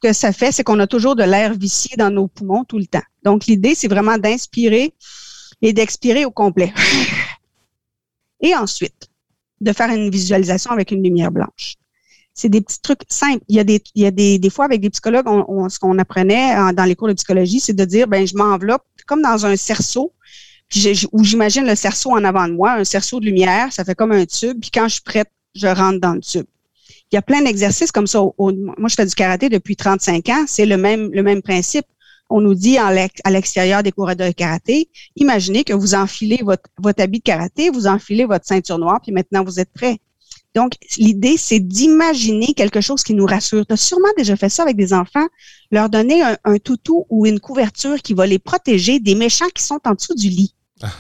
[0.02, 2.86] que ça fait, c'est qu'on a toujours de l'air vicié dans nos poumons tout le
[2.86, 3.04] temps.
[3.24, 4.94] Donc, l'idée, c'est vraiment d'inspirer
[5.62, 6.74] et d'expirer au complet.
[8.42, 9.10] Et ensuite,
[9.62, 11.76] de faire une visualisation avec une lumière blanche.
[12.36, 13.44] C'est des petits trucs simples.
[13.48, 15.80] Il y a des, il y a des, des fois avec des psychologues, on, ce
[15.80, 19.48] qu'on apprenait dans les cours de psychologie, c'est de dire, ben, je m'enveloppe comme dans
[19.48, 20.14] un cerceau,
[21.12, 24.12] où j'imagine le cerceau en avant de moi, un cerceau de lumière, ça fait comme
[24.12, 26.46] un tube, puis quand je suis prête, je rentre dans le tube.
[27.12, 28.22] Il y a plein d'exercices comme ça.
[28.38, 30.46] moi, je fais du karaté depuis 35 ans.
[30.48, 31.86] C'est le même, le même principe.
[32.30, 32.92] On nous dit à
[33.30, 37.88] l'extérieur des cours de karaté, imaginez que vous enfilez votre, votre habit de karaté, vous
[37.88, 40.00] enfilez votre ceinture noire, puis maintenant vous êtes prêt.
[40.54, 43.66] Donc, l'idée, c'est d'imaginer quelque chose qui nous rassure.
[43.66, 45.28] Tu as sûrement déjà fait ça avec des enfants,
[45.70, 49.80] leur donner un, toutou ou une couverture qui va les protéger des méchants qui sont
[49.86, 50.56] en dessous du lit.
[50.82, 50.92] Ah.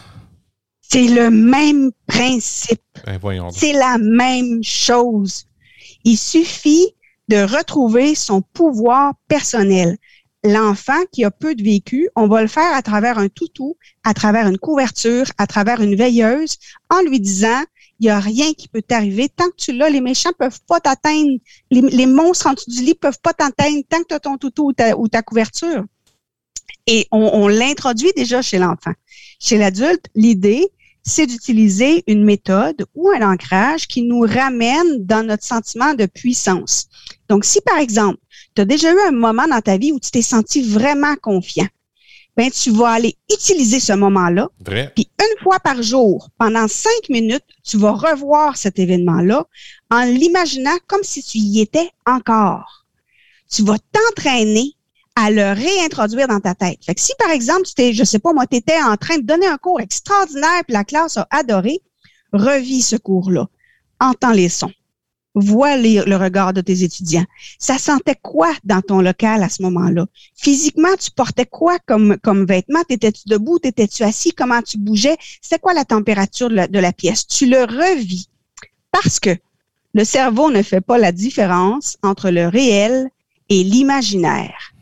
[0.81, 2.81] C'est le même principe.
[3.05, 5.46] Ben, c'est la même chose.
[6.03, 6.93] Il suffit
[7.27, 9.97] de retrouver son pouvoir personnel.
[10.43, 14.13] L'enfant qui a peu de vécu, on va le faire à travers un toutou, à
[14.13, 16.57] travers une couverture, à travers une veilleuse,
[16.89, 17.63] en lui disant,
[17.99, 19.29] il n'y a rien qui peut t'arriver.
[19.29, 21.39] Tant que tu l'as, les méchants peuvent pas t'atteindre.
[21.71, 24.71] Les, monstres en dessous du lit peuvent pas t'atteindre tant que tu as ton toutou
[24.97, 25.83] ou ta, couverture.
[26.85, 28.93] Et on, on l'introduit déjà chez l'enfant.
[29.39, 30.71] Chez l'adulte, l'idée,
[31.07, 36.89] c'est d'utiliser une méthode ou un ancrage qui nous ramène dans notre sentiment de puissance.
[37.29, 38.19] Donc, si par exemple,
[38.55, 41.67] tu as déjà eu un moment dans ta vie où tu t'es senti vraiment confiant,
[42.35, 44.49] ben tu vas aller utiliser ce moment-là.
[44.95, 49.45] Puis une fois par jour, pendant cinq minutes, tu vas revoir cet événement-là
[49.89, 52.85] en l'imaginant comme si tu y étais encore.
[53.49, 54.73] Tu vas t'entraîner
[55.19, 56.77] à le réintroduire dans ta tête.
[56.85, 59.17] Fait que si, par exemple, tu t'es, je sais pas, moi, tu étais en train
[59.17, 61.79] de donner un cours extraordinaire, puis la classe a adoré,
[62.33, 63.47] revis ce cours-là.
[63.99, 64.71] Entends les sons.
[65.33, 67.25] Vois le regard de tes étudiants.
[67.57, 70.05] Ça sentait quoi dans ton local à ce moment-là?
[70.35, 72.83] Physiquement, tu portais quoi comme, comme vêtement?
[72.83, 73.57] T'étais-tu debout?
[73.57, 74.33] T'étais-tu assis?
[74.33, 75.17] Comment tu bougeais?
[75.41, 77.25] C'était quoi la température de la pièce?
[77.25, 78.29] Tu le revis.
[78.91, 79.35] Parce que
[79.95, 83.09] le cerveau ne fait pas la différence entre le réel
[83.49, 84.73] et l'imaginaire.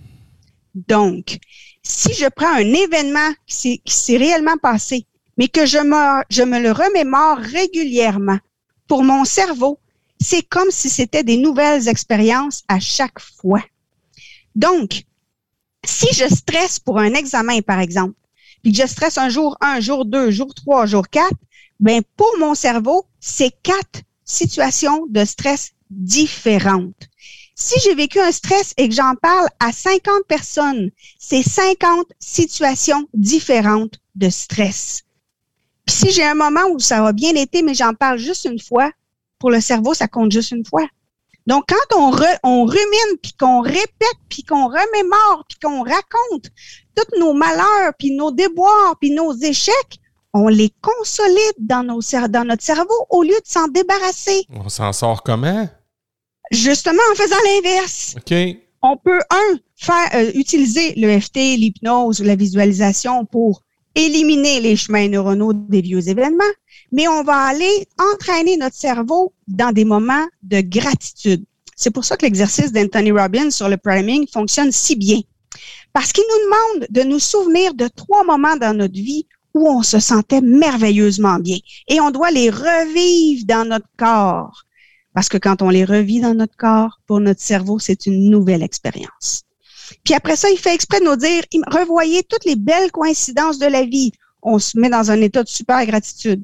[0.75, 1.39] Donc,
[1.81, 5.07] si je prends un événement qui s'est réellement passé,
[5.37, 8.39] mais que je me, le remémore régulièrement,
[8.87, 9.79] pour mon cerveau,
[10.19, 13.63] c'est comme si c'était des nouvelles expériences à chaque fois.
[14.55, 15.03] Donc,
[15.83, 18.15] si je stresse pour un examen, par exemple,
[18.61, 21.37] puis que je stresse un jour un, jour deux, jour trois, jour quatre,
[21.79, 27.09] ben pour mon cerveau, c'est quatre situations de stress différentes.
[27.57, 33.07] Si j'ai vécu un stress et que j'en parle à 50 personnes, c'est 50 situations
[33.13, 35.03] différentes de stress.
[35.85, 38.59] Puis si j'ai un moment où ça va bien été, mais j'en parle juste une
[38.59, 38.91] fois,
[39.39, 40.85] pour le cerveau, ça compte juste une fois.
[41.47, 41.97] Donc, quand
[42.43, 46.49] on, rumine, puis qu'on répète, puis qu'on remémore, puis qu'on raconte
[46.95, 49.99] tous nos malheurs, puis nos déboires, puis nos échecs,
[50.33, 54.45] on les consolide dans notre cerveau au lieu de s'en débarrasser.
[54.49, 55.69] On s'en sort comment?
[56.51, 58.15] Justement, en faisant l'inverse.
[58.17, 58.57] OK.
[58.81, 63.61] On peut, un, faire euh, utiliser le FT, l'hypnose, la visualisation pour
[63.95, 66.43] éliminer les chemins neuronaux des vieux événements,
[66.91, 71.45] mais on va aller entraîner notre cerveau dans des moments de gratitude.
[71.75, 75.21] C'est pour ça que l'exercice d'Anthony Robbins sur le priming fonctionne si bien.
[75.93, 79.81] Parce qu'il nous demande de nous souvenir de trois moments dans notre vie où on
[79.81, 81.57] se sentait merveilleusement bien.
[81.87, 84.64] Et on doit les revivre dans notre corps.
[85.15, 88.61] Parce que quand on les revit dans notre corps, pour notre cerveau, c'est une nouvelle
[88.61, 89.43] expérience.
[90.03, 93.65] Puis après ça, il fait exprès de nous dire, revoyez toutes les belles coïncidences de
[93.65, 94.11] la vie.
[94.41, 96.43] On se met dans un état de super gratitude.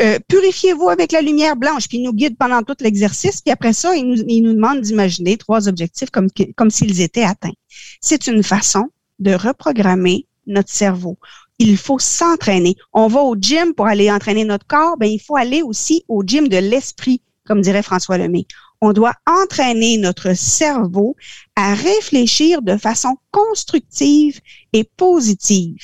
[0.00, 3.42] Euh, purifiez-vous avec la lumière blanche, puis il nous guide pendant tout l'exercice.
[3.42, 7.24] Puis après ça, il nous, il nous demande d'imaginer trois objectifs comme, comme s'ils étaient
[7.24, 7.54] atteints.
[8.00, 8.88] C'est une façon
[9.18, 11.18] de reprogrammer notre cerveau.
[11.58, 12.76] Il faut s'entraîner.
[12.92, 16.22] On va au gym pour aller entraîner notre corps, ben il faut aller aussi au
[16.22, 18.46] gym de l'esprit comme dirait François Lemay.
[18.80, 21.16] On doit entraîner notre cerveau
[21.54, 24.40] à réfléchir de façon constructive
[24.72, 25.78] et positive.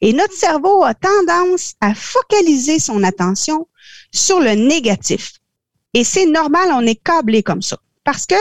[0.00, 3.66] Et notre cerveau a tendance à focaliser son attention
[4.12, 5.34] sur le négatif.
[5.94, 7.78] Et c'est normal, on est câblé comme ça.
[8.04, 8.36] Parce que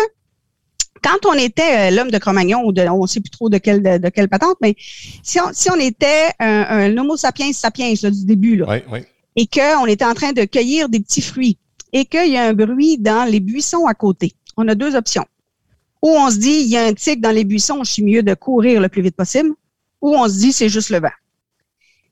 [1.04, 3.58] quand on était euh, l'homme de Cro-Magnon ou de, on ne sait plus trop de
[3.58, 4.76] quelle de, quelle patente, mais
[5.24, 8.80] si on, si on était un, Homo sapiens sapiens du début là,
[9.36, 11.58] et qu'on était en train de cueillir des petits fruits,
[11.94, 14.34] et qu'il y a un bruit dans les buissons à côté.
[14.56, 15.26] On a deux options.
[16.02, 18.24] Ou on se dit, il y a un tigre dans les buissons, je suis mieux
[18.24, 19.52] de courir le plus vite possible.
[20.02, 21.12] Ou on se dit, c'est juste le vent.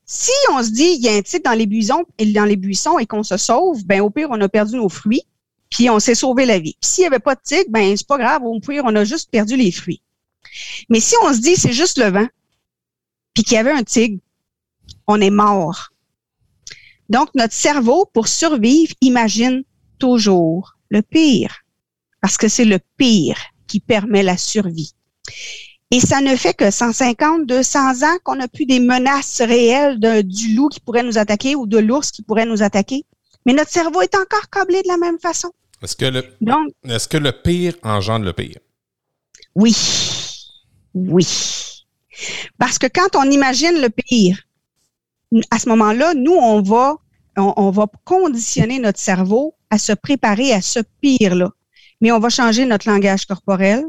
[0.04, 2.56] Si on se dit, il y a un tigre dans les buissons, et dans les
[2.56, 5.24] buissons et qu'on se sauve, ben au pire, on a perdu nos fruits,
[5.70, 6.76] puis on s'est sauvé la vie.
[6.80, 9.30] S'il n'y avait pas de tigre, ben c'est pas grave, au pire, on a juste
[9.30, 10.02] perdu les fruits.
[10.88, 12.28] Mais si on se dit, c'est juste le vent,
[13.34, 14.20] puis qu'il y avait un tigre,
[15.06, 15.92] on est mort.
[17.08, 19.62] Donc, notre cerveau, pour survivre, imagine
[19.98, 21.62] toujours le pire,
[22.20, 24.94] parce que c'est le pire qui permet la survie.
[25.90, 30.54] Et ça ne fait que 150, 200 ans qu'on n'a plus des menaces réelles du
[30.54, 33.04] loup qui pourrait nous attaquer ou de l'ours qui pourrait nous attaquer.
[33.44, 35.52] Mais notre cerveau est encore câblé de la même façon.
[35.82, 36.24] Est-ce que le,
[36.88, 38.58] est-ce que le pire engendre le pire?
[39.54, 39.76] Oui.
[40.94, 41.26] Oui.
[42.58, 44.38] Parce que quand on imagine le pire,
[45.50, 46.96] à ce moment-là, nous, on va,
[47.36, 51.50] on, va conditionner notre cerveau à se préparer à ce pire-là.
[52.00, 53.84] Mais on va changer notre langage corporel,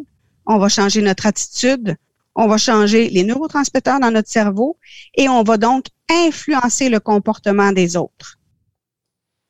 [0.45, 1.95] on va changer notre attitude,
[2.35, 4.77] on va changer les neurotransmetteurs dans notre cerveau
[5.15, 8.37] et on va donc influencer le comportement des autres.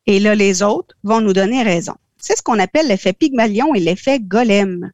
[0.06, 1.96] Et là, les autres vont nous donner raison.
[2.18, 4.92] C'est ce qu'on appelle l'effet Pygmalion et l'effet Golem.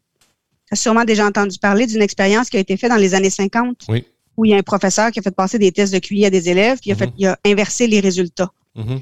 [0.67, 3.29] Tu as sûrement déjà entendu parler d'une expérience qui a été faite dans les années
[3.29, 3.85] 50.
[3.89, 4.05] Oui
[4.37, 6.29] où il y a un professeur qui a fait passer des tests de QI à
[6.29, 7.13] des élèves, puis il a, fait, mhm.
[7.17, 8.51] il inversé les résultats.
[8.75, 9.01] Mhm.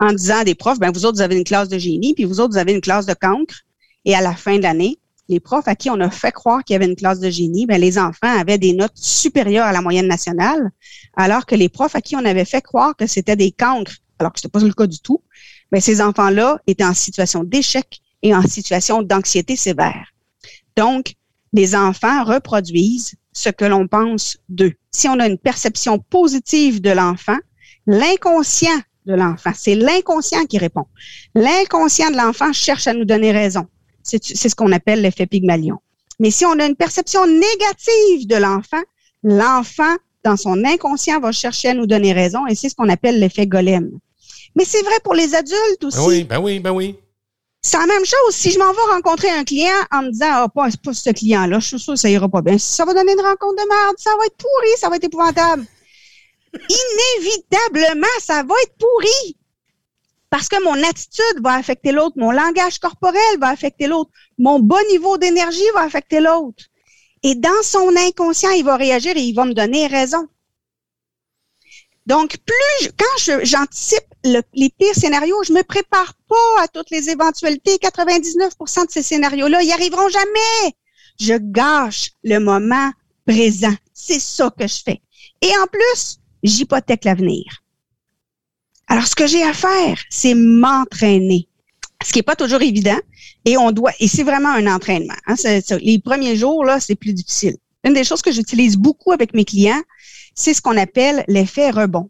[0.00, 2.24] En disant à des profs, ben vous autres, vous avez une classe de génie, puis
[2.24, 3.62] vous autres, vous avez une classe de cancre.
[4.04, 6.74] Et à la fin de l'année, les profs à qui on a fait croire qu'il
[6.74, 9.82] y avait une classe de génie, ben les enfants avaient des notes supérieures à la
[9.82, 10.70] moyenne nationale,
[11.16, 14.32] alors que les profs à qui on avait fait croire que c'était des cancres, alors
[14.32, 15.20] que ce n'était pas le cas du tout,
[15.70, 20.12] ben ces enfants-là étaient en situation d'échec et en situation d'anxiété sévère.
[20.76, 21.14] Donc,
[21.52, 24.72] les enfants reproduisent ce que l'on pense d'eux.
[24.90, 27.36] Si on a une perception positive de l'enfant,
[27.86, 30.86] l'inconscient de l'enfant, c'est l'inconscient qui répond.
[31.34, 33.66] L'inconscient de l'enfant cherche à nous donner raison.
[34.02, 35.78] C'est ce qu'on appelle l'effet Pygmalion.
[36.18, 38.82] Mais si on a une perception négative de l'enfant,
[39.22, 43.20] l'enfant, dans son inconscient, va chercher à nous donner raison et c'est ce qu'on appelle
[43.20, 43.90] l'effet golem.
[44.56, 45.96] Mais c'est vrai pour les adultes aussi.
[45.96, 46.96] Ben oui, ben oui, ben oui.
[47.68, 48.34] C'est la même chose.
[48.34, 51.58] Si je m'en vais rencontrer un client en me disant, ah, pas, pas ce client-là,
[51.58, 52.56] je suis sûr que ça ira pas bien.
[52.56, 53.94] Ça va donner une rencontre de merde.
[53.98, 54.70] Ça va être pourri.
[54.78, 55.66] Ça va être épouvantable.
[56.54, 59.36] Inévitablement, ça va être pourri.
[60.30, 62.14] Parce que mon attitude va affecter l'autre.
[62.16, 64.12] Mon langage corporel va affecter l'autre.
[64.38, 66.64] Mon bas niveau d'énergie va affecter l'autre.
[67.22, 70.26] Et dans son inconscient, il va réagir et il va me donner raison.
[72.08, 77.76] Donc, plus quand j'anticipe les pires scénarios, je me prépare pas à toutes les éventualités.
[77.76, 80.74] 99% de ces scénarios-là, ils arriveront jamais.
[81.20, 82.90] Je gâche le moment
[83.26, 83.74] présent.
[83.92, 85.02] C'est ça que je fais.
[85.42, 87.44] Et en plus, j'hypothèque l'avenir.
[88.86, 91.46] Alors, ce que j'ai à faire, c'est m'entraîner.
[92.02, 92.98] Ce qui n'est pas toujours évident.
[93.44, 95.14] Et on doit, et c'est vraiment un entraînement.
[95.26, 95.34] Hein.
[95.82, 97.56] les premiers jours, là, c'est plus difficile.
[97.84, 99.82] Une des choses que j'utilise beaucoup avec mes clients,
[100.38, 102.08] c'est ce qu'on appelle l'effet rebond.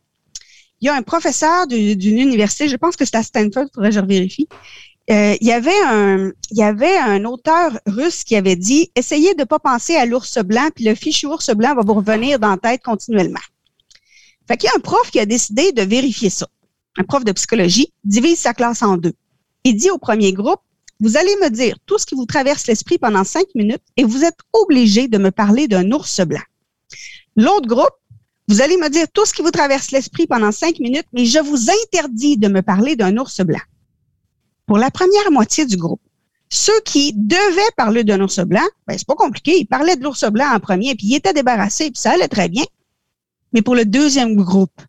[0.80, 4.00] Il y a un professeur d'une université, je pense que c'est à Stanford, faudrait je
[4.00, 4.48] vérifie.
[5.10, 9.34] Euh, il y avait un il y avait un auteur russe qui avait dit essayez
[9.34, 12.50] de pas penser à l'ours blanc puis le fichu ours blanc va vous revenir dans
[12.50, 13.40] la tête continuellement.
[14.46, 16.46] Fait qu'il y a un prof qui a décidé de vérifier ça.
[16.98, 19.14] Un prof de psychologie divise sa classe en deux.
[19.64, 20.60] Il dit au premier groupe
[21.00, 24.24] vous allez me dire tout ce qui vous traverse l'esprit pendant cinq minutes et vous
[24.24, 26.42] êtes obligé de me parler d'un ours blanc.
[27.34, 27.94] L'autre groupe
[28.48, 31.38] vous allez me dire tout ce qui vous traverse l'esprit pendant cinq minutes, mais je
[31.38, 33.60] vous interdis de me parler d'un ours blanc.
[34.66, 36.00] Pour la première moitié du groupe,
[36.48, 39.58] ceux qui devaient parler d'un ours blanc, ben, c'est pas compliqué.
[39.58, 42.48] Ils parlaient de l'ours blanc en premier, puis ils étaient débarrassés, puis ça allait très
[42.48, 42.64] bien.
[43.52, 44.80] Mais pour le deuxième groupe,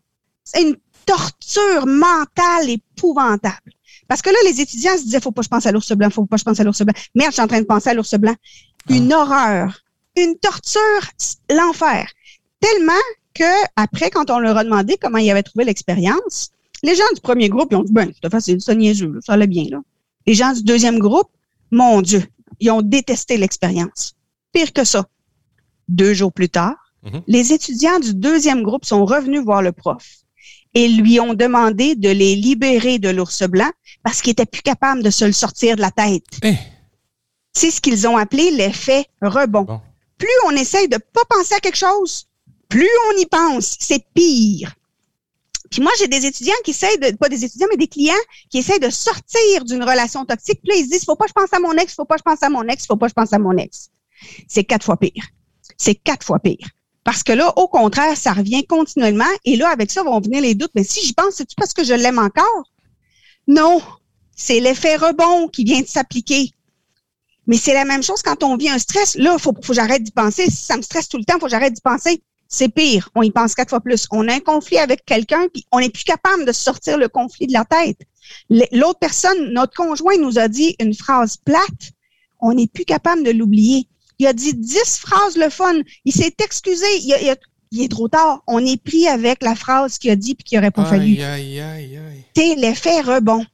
[0.43, 3.73] c'est une torture mentale épouvantable.
[4.07, 6.09] Parce que là, les étudiants se disaient, faut pas que je pense à l'ours blanc,
[6.09, 6.93] faut pas que je pense à l'ours blanc.
[7.13, 8.35] Merde, je suis en train de penser à l'ours blanc.
[8.89, 9.19] Une ah.
[9.19, 9.81] horreur,
[10.15, 10.81] une torture,
[11.49, 12.09] l'enfer.
[12.59, 12.93] Tellement
[13.39, 16.51] que après, quand on leur a demandé comment ils avaient trouvé l'expérience,
[16.83, 19.47] les gens du premier groupe, ils ont dit, ben, c'est facile, ça niaiseux, ça allait
[19.47, 19.79] bien, là.
[20.27, 21.29] Les gens du deuxième groupe,
[21.71, 22.23] mon Dieu,
[22.59, 24.15] ils ont détesté l'expérience.
[24.51, 25.05] Pire que ça.
[25.87, 27.21] Deux jours plus tard, mhm.
[27.27, 30.05] les étudiants du deuxième groupe sont revenus voir le prof
[30.75, 33.71] et lui ont demandé de les libérer de l'ours blanc
[34.03, 36.39] parce qu'ils étaient plus capables de se le sortir de la tête.
[36.43, 36.53] Eh.
[37.53, 39.81] C'est ce qu'ils ont appelé l'effet rebond.
[40.17, 42.27] Plus on essaye de pas penser à quelque chose,
[42.69, 44.73] plus on y pense, c'est pire.
[45.69, 48.13] Puis moi, j'ai des étudiants qui essayent de, pas des étudiants, mais des clients
[48.49, 50.61] qui essayent de sortir d'une relation toxique.
[50.63, 52.15] Puis là, ils se disent, faut pas que je pense à mon ex, faut pas
[52.15, 53.89] que je pense à mon ex, faut pas que je pense à mon ex.
[54.47, 55.25] C'est quatre fois pire.
[55.77, 56.67] C'est quatre fois pire.
[57.03, 59.25] Parce que là, au contraire, ça revient continuellement.
[59.45, 60.71] Et là, avec ça, vont venir les doutes.
[60.75, 62.71] Mais si j'y pense, c'est-tu parce que je l'aime encore?
[63.47, 63.81] Non.
[64.35, 66.51] C'est l'effet rebond qui vient de s'appliquer.
[67.47, 69.15] Mais c'est la même chose quand on vit un stress.
[69.15, 70.45] Là, faut, faut que j'arrête d'y penser.
[70.45, 73.09] Si ça me stresse tout le temps, faut que j'arrête d'y penser c'est pire.
[73.15, 74.07] On y pense quatre fois plus.
[74.11, 77.47] On a un conflit avec quelqu'un, puis on n'est plus capable de sortir le conflit
[77.47, 78.01] de la tête.
[78.49, 81.93] L'autre personne, notre conjoint, nous a dit une phrase plate.
[82.39, 83.87] On n'est plus capable de l'oublier.
[84.17, 85.75] Il a dit dix phrases le fun.
[86.05, 86.85] Il s'est excusé.
[87.01, 88.43] Il, est trop tard.
[88.47, 91.17] On est pris avec la phrase qu'il a dit puis qu'il n'aurait pas fallu.
[92.35, 93.45] C'est l'effet rebond.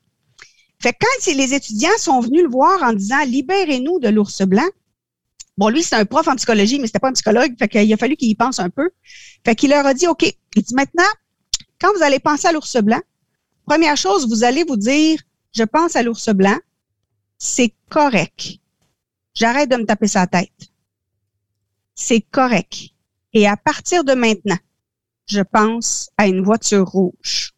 [0.80, 4.68] Fait que quand les étudiants sont venus le voir en disant libérez-nous de l'ours blanc,
[5.58, 7.56] Bon, lui, c'est un prof en psychologie, mais c'était pas un psychologue.
[7.58, 8.90] Fait qu'il a fallu qu'il y pense un peu.
[9.46, 11.04] Fait qu'il leur a dit, OK, il dit maintenant,
[11.80, 13.02] quand vous allez penser à l'ours blanc,
[13.66, 15.20] première chose, vous allez vous dire,
[15.56, 16.58] je pense à l'ours blanc,
[17.38, 18.60] c'est correct.
[19.34, 20.52] J'arrête de me taper sa tête.
[21.94, 22.76] C'est correct.
[23.34, 24.58] Et à partir de maintenant,
[25.28, 27.54] je pense à une voiture rouge.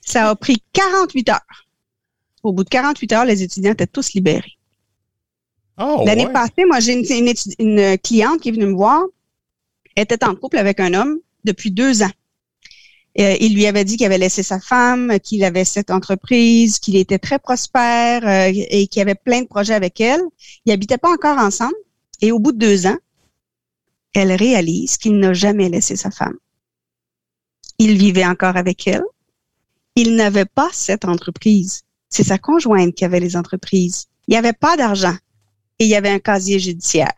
[0.00, 1.66] Ça a pris 48 heures.
[2.42, 4.58] Au bout de 48 heures, les étudiants étaient tous libérés.
[5.78, 9.02] Oh, L'année passée, moi, j'ai une, cliente qui est venue me voir.
[9.96, 12.10] Elle était en couple avec un homme depuis deux ans.
[13.18, 16.96] Euh, il lui avait dit qu'il avait laissé sa femme, qu'il avait cette entreprise, qu'il
[16.96, 20.22] était très prospère euh, et qu'il avait plein de projets avec elle.
[20.64, 21.74] Ils n'habitaient pas encore ensemble.
[22.20, 22.96] Et au bout de deux ans,
[24.14, 26.36] elle réalise qu'il n'a jamais laissé sa femme.
[27.78, 29.04] Il vivait encore avec elle.
[29.96, 31.82] Il n'avait pas cette entreprise.
[32.08, 34.06] C'est sa conjointe qui avait les entreprises.
[34.26, 35.16] Il n'y avait pas d'argent
[35.78, 37.14] et il y avait un casier judiciaire.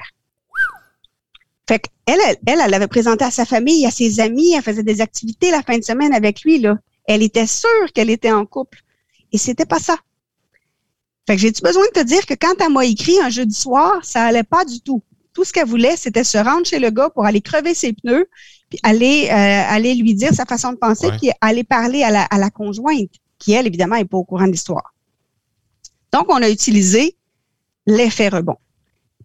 [1.68, 4.82] Fait qu'elle, elle, elle, elle avait présenté à sa famille, à ses amis, elle faisait
[4.82, 6.78] des activités la fin de semaine avec lui, là.
[7.06, 8.80] Elle était sûre qu'elle était en couple.
[9.32, 9.96] Et c'était pas ça.
[11.26, 14.04] Fait que j'ai-tu besoin de te dire que quand elle m'a écrit un jeudi soir,
[14.04, 15.02] ça allait pas du tout.
[15.32, 18.28] Tout ce qu'elle voulait, c'était se rendre chez le gars pour aller crever ses pneus,
[18.70, 22.22] puis aller, euh, aller lui dire sa façon de penser, puis aller parler à la,
[22.22, 24.94] à la conjointe, qui, elle, évidemment, n'est pas au courant de l'histoire.
[26.12, 27.16] Donc, on a utilisé
[27.86, 28.56] l'effet rebond.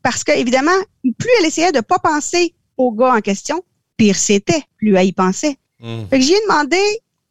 [0.04, 0.72] Parce que, évidemment,
[1.18, 3.64] plus elle essayait de pas penser au gars en question,
[3.98, 5.58] pire c'était, plus elle y pensait.
[5.80, 6.06] Hmm.
[6.10, 6.82] Fait que j'ai demandé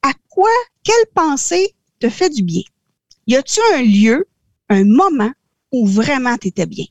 [0.03, 0.51] à quoi,
[0.85, 2.63] quelle pensée te fait du bien?
[3.27, 4.29] Y a-tu un lieu,
[4.69, 5.33] un moment
[5.73, 6.87] où vraiment tu étais bien?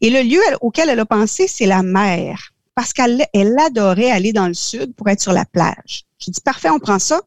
[0.00, 2.50] Et le lieu auquel elle a pensé, c'est la mer.
[2.74, 6.04] Parce qu'elle elle adorait aller dans le sud pour être sur la plage.
[6.18, 7.20] J'ai dit, parfait, on prend ça.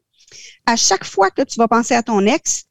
[0.66, 2.64] À chaque fois que tu vas penser à ton ex,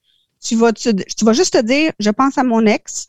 [0.43, 3.07] tu vas, tu vas juste te dire, je pense à mon ex,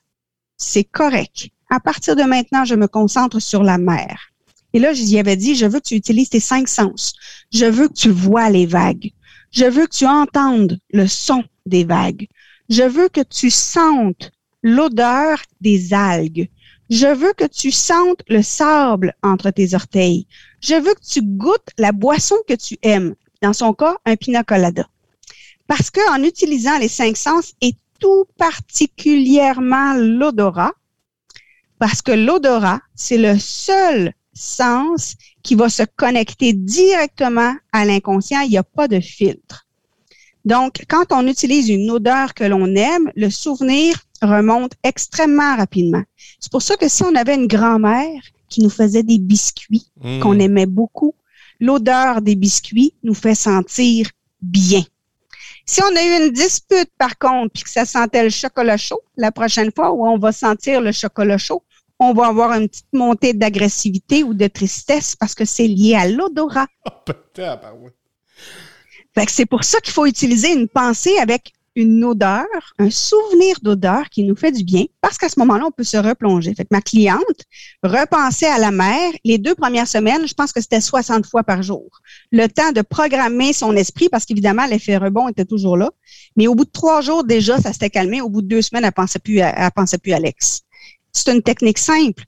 [0.57, 1.49] c'est correct.
[1.71, 4.33] À partir de maintenant, je me concentre sur la mer.
[4.73, 7.15] Et là, j'y avais dit, je veux que tu utilises tes cinq sens.
[7.53, 9.13] Je veux que tu vois les vagues.
[9.51, 12.27] Je veux que tu entendes le son des vagues.
[12.69, 14.33] Je veux que tu sentes
[14.63, 16.51] l'odeur des algues.
[16.91, 20.27] Je veux que tu sentes le sable entre tes orteils.
[20.61, 23.15] Je veux que tu goûtes la boisson que tu aimes.
[23.43, 24.87] Dans son cas, un pina colada.
[25.67, 27.55] Parce qu'en utilisant les cinq sens
[27.99, 30.73] tout particulièrement l'odorat,
[31.79, 38.41] parce que l'odorat, c'est le seul sens qui va se connecter directement à l'inconscient.
[38.41, 39.67] Il n'y a pas de filtre.
[40.45, 46.03] Donc, quand on utilise une odeur que l'on aime, le souvenir remonte extrêmement rapidement.
[46.39, 50.21] C'est pour ça que si on avait une grand-mère qui nous faisait des biscuits Hmm.
[50.21, 51.15] qu'on aimait beaucoup,
[51.61, 54.11] l'odeur des biscuits nous fait sentir
[54.43, 54.85] bien.
[55.69, 59.01] Si on a eu une dispute, par contre, puis que ça sentait le chocolat chaud,
[59.17, 61.65] la prochaine fois où on va sentir le chocolat chaud,
[61.99, 66.07] on va avoir une petite montée d'agressivité ou de tristesse parce que c'est lié à
[66.07, 66.69] l'odorat.
[67.05, 67.93] Putain, bah ouais.
[69.15, 72.47] Fait que c'est pour ça qu'il faut utiliser une pensée avec une odeur,
[72.79, 75.99] un souvenir d'odeur qui nous fait du bien, parce qu'à ce moment-là, on peut se
[75.99, 76.55] replonger.
[76.55, 77.21] Fait que ma cliente
[77.83, 81.63] repensait à la mer les deux premières semaines, je pense que c'était 60 fois par
[81.63, 81.87] jour.
[82.33, 85.91] Le temps de programmer son esprit, parce qu'évidemment, l'effet rebond était toujours là.
[86.37, 88.23] Mais au bout de trois jours, déjà, ça s'était calmé.
[88.23, 90.63] Au bout de deux semaines, elle pensait plus à, elle pensait plus à l'ex.
[91.13, 92.25] C'est une technique simple.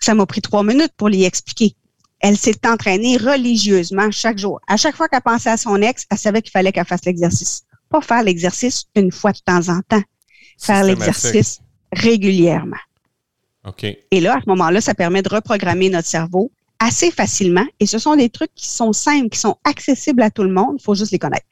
[0.00, 1.76] Ça m'a pris trois minutes pour l'y expliquer
[2.20, 4.60] elle s'est entraînée religieusement chaque jour.
[4.66, 7.65] À chaque fois qu'elle pensait à son ex, elle savait qu'il fallait qu'elle fasse l'exercice.
[7.88, 10.02] Pas faire l'exercice une fois de temps en temps,
[10.58, 11.60] faire l'exercice
[11.92, 12.76] régulièrement.
[13.66, 13.84] OK.
[13.84, 17.66] Et là, à ce moment-là, ça permet de reprogrammer notre cerveau assez facilement.
[17.80, 20.76] Et ce sont des trucs qui sont simples, qui sont accessibles à tout le monde.
[20.78, 21.46] Il faut juste les connaître.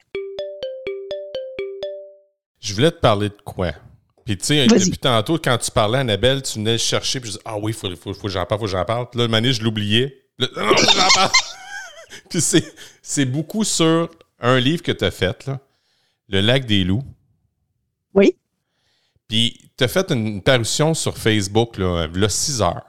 [2.59, 3.73] Je voulais te parler de quoi?
[4.25, 7.43] Puis, tu sais, depuis tantôt, quand tu parlais, Annabelle, tu venais chercher, puis je dis,
[7.45, 9.07] ah oui, il faut, faut, faut que j'en parle, faut que j'en parle.
[9.09, 10.17] Puis là, le je l'oubliais.
[10.39, 11.31] Là, Non, non, faut que j'en parle.
[12.29, 12.73] puis c'est,
[13.03, 14.09] c'est beaucoup sur
[14.39, 15.59] un livre que tu as fait, là,
[16.29, 17.03] Le lac des loups.
[18.13, 18.35] Oui.
[19.27, 22.85] Puis, tu as fait une parution sur Facebook, là, il y a 6 heures.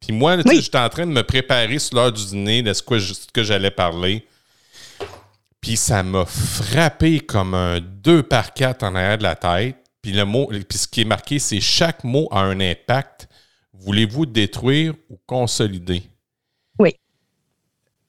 [0.00, 0.60] Puis moi, là, Oui.
[0.60, 3.26] j'étais en train de me préparer sur l'heure du dîner de ce que, je- ce
[3.32, 4.26] que j'allais parler.
[5.60, 9.76] Puis ça m'a frappé comme un 2 par 4 en arrière de la tête.
[10.02, 13.28] Puis le mot, puis ce qui est marqué, c'est chaque mot a un impact.
[13.72, 16.04] Voulez-vous détruire ou consolider?
[16.78, 16.94] Oui.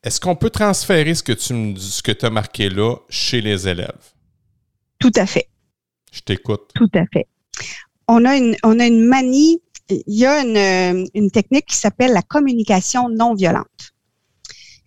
[0.04, 2.96] Est-ce qu'on peut transférer ce que tu me dis- ce que tu as marqué là
[3.10, 4.14] chez les élèves?
[5.00, 5.50] Tout à fait.
[6.12, 6.72] Je t'écoute.
[6.74, 7.28] Tout à fait.
[8.08, 11.76] On a une, on a une manie, il y a une, euh, une technique qui
[11.76, 13.94] s'appelle la communication non violente,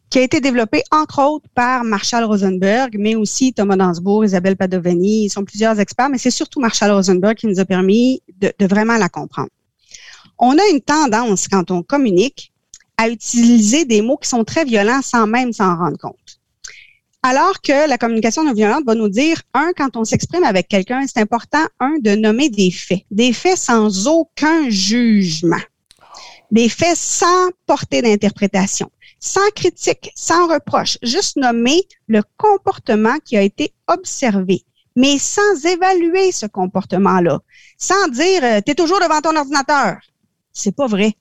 [0.08, 5.24] qui a été développée entre autres par Marshall Rosenberg, mais aussi Thomas Dansbourg, Isabelle Padovani.
[5.26, 8.66] Ils sont plusieurs experts, mais c'est surtout Marshall Rosenberg qui nous a permis de, de
[8.66, 9.50] vraiment la comprendre.
[10.38, 12.52] On a une tendance, quand on communique,
[12.96, 16.39] à utiliser des mots qui sont très violents sans même s'en rendre compte.
[17.22, 21.06] Alors que la communication non violente va nous dire, un, quand on s'exprime avec quelqu'un,
[21.06, 23.02] c'est important, un, de nommer des faits.
[23.10, 25.60] Des faits sans aucun jugement.
[26.50, 28.90] Des faits sans portée d'interprétation,
[29.20, 30.96] sans critique, sans reproche.
[31.02, 34.64] Juste nommer le comportement qui a été observé,
[34.96, 37.40] mais sans évaluer ce comportement-là.
[37.76, 39.98] Sans dire, euh, t'es toujours devant ton ordinateur.
[40.52, 41.14] C'est pas vrai.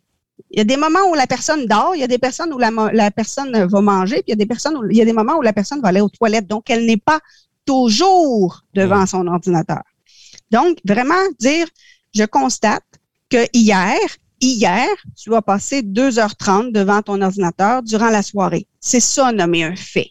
[0.51, 2.57] Il y a des moments où la personne dort, il y a des personnes où
[2.57, 5.13] la, personne va manger, puis il y a des personnes où il y a des
[5.13, 6.47] moments où la personne va aller aux toilettes.
[6.47, 7.19] Donc, elle n'est pas
[7.65, 9.83] toujours devant son ordinateur.
[10.49, 11.67] Donc, vraiment dire,
[12.15, 12.83] je constate
[13.29, 13.99] que hier,
[14.41, 18.67] hier, tu vas passer 2h30 devant ton ordinateur durant la soirée.
[18.79, 20.09] C'est ça, nommer un fait.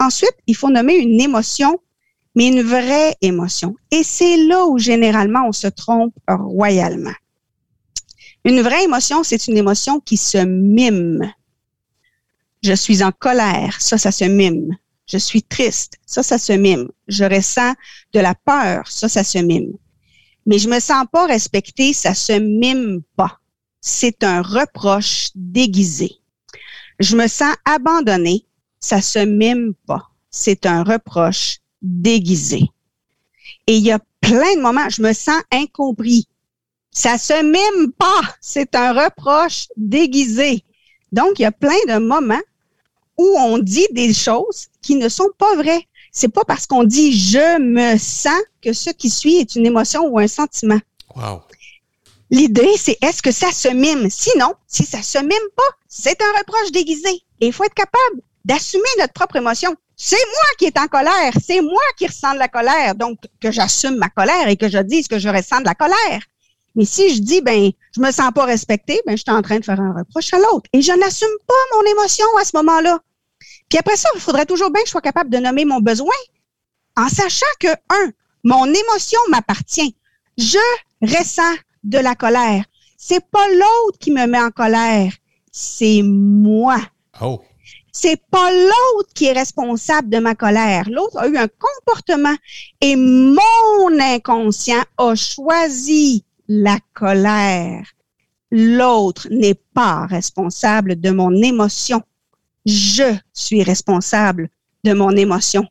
[0.00, 1.78] Ensuite, il faut nommer une émotion,
[2.34, 3.76] mais une vraie émotion.
[3.90, 7.14] Et c'est là où généralement on se trompe royalement.
[8.48, 11.20] Une vraie émotion, c'est une émotion qui se mime.
[12.62, 14.74] Je suis en colère, ça, ça se mime.
[15.06, 16.88] Je suis triste, ça, ça se mime.
[17.08, 17.74] Je ressens
[18.14, 19.74] de la peur, ça, ça se mime.
[20.46, 23.38] Mais je me sens pas respectée, ça se mime pas.
[23.82, 26.12] C'est un reproche déguisé.
[27.00, 28.46] Je me sens abandonnée,
[28.80, 30.08] ça se mime pas.
[30.30, 32.62] C'est un reproche déguisé.
[33.66, 36.26] Et il y a plein de moments, je me sens incompris.
[36.90, 38.20] Ça se mime pas.
[38.40, 40.64] C'est un reproche déguisé.
[41.12, 42.40] Donc, il y a plein de moments
[43.16, 45.86] où on dit des choses qui ne sont pas vraies.
[46.12, 50.06] C'est pas parce qu'on dit je me sens que ce qui suit est une émotion
[50.06, 50.78] ou un sentiment.
[51.14, 51.42] Wow.
[52.30, 54.08] L'idée, c'est est-ce que ça se mime?
[54.10, 57.10] Sinon, si ça se mime pas, c'est un reproche déguisé.
[57.40, 59.74] Et il faut être capable d'assumer notre propre émotion.
[59.96, 61.32] C'est moi qui est en colère.
[61.44, 62.94] C'est moi qui ressens de la colère.
[62.94, 66.20] Donc, que j'assume ma colère et que je dise que je ressens de la colère.
[66.78, 69.58] Mais si je dis, ben, je me sens pas respecté, ben, je suis en train
[69.58, 70.70] de faire un reproche à l'autre.
[70.72, 73.00] Et je n'assume pas mon émotion à ce moment-là.
[73.68, 76.14] Puis après ça, il faudrait toujours bien que je sois capable de nommer mon besoin
[76.96, 78.12] en sachant que, un,
[78.44, 79.96] mon émotion m'appartient.
[80.38, 80.58] Je
[81.02, 82.64] ressens de la colère.
[82.96, 85.12] C'est pas l'autre qui me met en colère,
[85.50, 86.78] c'est moi.
[87.20, 87.42] Oh.
[87.92, 90.88] C'est pas l'autre qui est responsable de ma colère.
[90.88, 92.36] L'autre a eu un comportement
[92.80, 97.86] et mon inconscient a choisi la colère.
[98.50, 102.02] L'autre n'est pas responsable de mon émotion.
[102.64, 104.48] Je suis responsable
[104.84, 105.66] de mon émotion.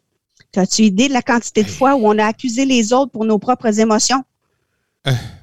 [0.55, 3.37] As-tu idée de la quantité de fois où on a accusé les autres pour nos
[3.37, 4.23] propres émotions?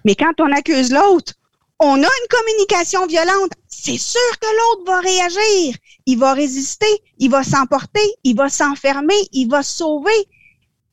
[0.04, 1.34] Mais quand on accuse l'autre,
[1.78, 3.52] on a une communication violente.
[3.68, 5.76] C'est sûr que l'autre va réagir.
[6.06, 6.86] Il va résister,
[7.18, 10.28] il va s'emporter, il va s'enfermer, il va se sauver.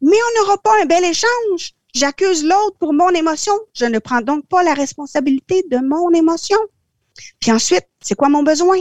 [0.01, 1.73] Mais on n'aura pas un bel échange.
[1.93, 3.53] J'accuse l'autre pour mon émotion.
[3.73, 6.57] Je ne prends donc pas la responsabilité de mon émotion.
[7.39, 8.79] Puis ensuite, c'est quoi mon besoin?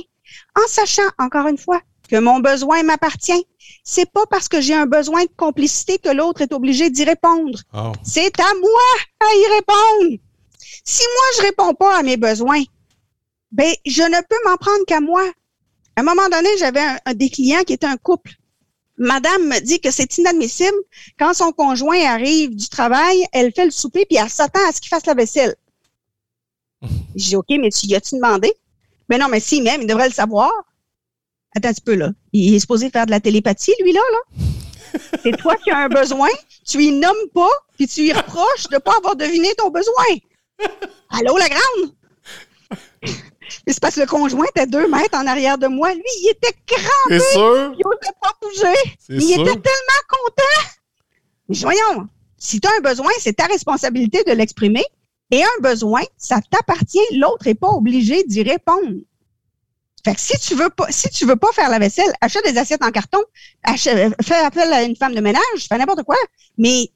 [0.56, 3.46] En sachant, encore une fois, que mon besoin m'appartient,
[3.84, 7.58] c'est pas parce que j'ai un besoin de complicité que l'autre est obligé d'y répondre.
[7.72, 7.92] Oh.
[8.02, 8.90] C'est à moi
[9.20, 10.20] à y répondre.
[10.84, 12.62] Si moi je réponds pas à mes besoins,
[13.52, 15.22] ben je ne peux m'en prendre qu'à moi.
[15.96, 18.32] À un moment donné, j'avais un, des clients qui était un couple.
[19.00, 20.76] Madame me dit que c'est inadmissible
[21.18, 24.80] quand son conjoint arrive du travail, elle fait le souper puis elle s'attend à ce
[24.82, 25.56] qu'il fasse la vaisselle.
[27.16, 28.52] J'ai dit OK, mais tu y as-tu demandé?
[29.08, 30.52] Mais non, mais si même, il devrait le savoir.
[31.56, 32.10] Attends un petit peu, là.
[32.34, 34.98] Il est supposé faire de la télépathie, lui, là, là?
[35.22, 36.28] C'est toi qui as un besoin,
[36.66, 40.04] tu lui nommes pas, puis tu lui reproches de pas avoir deviné ton besoin.
[41.08, 41.94] Allô, la grande?
[43.66, 45.92] C'est parce que le conjoint était deux mètres en arrière de moi.
[45.94, 47.18] Lui, il était crampé.
[47.18, 47.74] C'est sûr?
[47.78, 48.96] Il n'osait pas bouger.
[49.08, 49.40] Il sûr?
[49.40, 50.68] était tellement content.
[51.48, 54.84] Mais voyons, si tu as un besoin, c'est ta responsabilité de l'exprimer.
[55.30, 56.98] Et un besoin, ça t'appartient.
[57.12, 59.00] L'autre n'est pas obligé d'y répondre.
[60.04, 62.58] Fait que si tu veux pas, si tu veux pas faire la vaisselle, achète des
[62.58, 63.20] assiettes en carton,
[63.62, 66.16] achète, fais appel à une femme de ménage, fais n'importe quoi.
[66.56, 66.90] Mais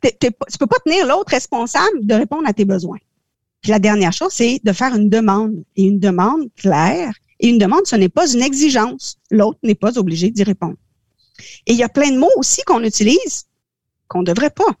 [0.00, 2.98] t'es, tu peux pas tenir l'autre responsable de répondre à tes besoins.
[3.60, 5.64] Puis la dernière chose, c'est de faire une demande.
[5.76, 7.12] Et une demande claire.
[7.40, 9.18] Et une demande, ce n'est pas une exigence.
[9.30, 10.76] L'autre n'est pas obligé d'y répondre.
[11.66, 13.46] Et il y a plein de mots aussi qu'on utilise
[14.08, 14.74] qu'on ne devrait pas.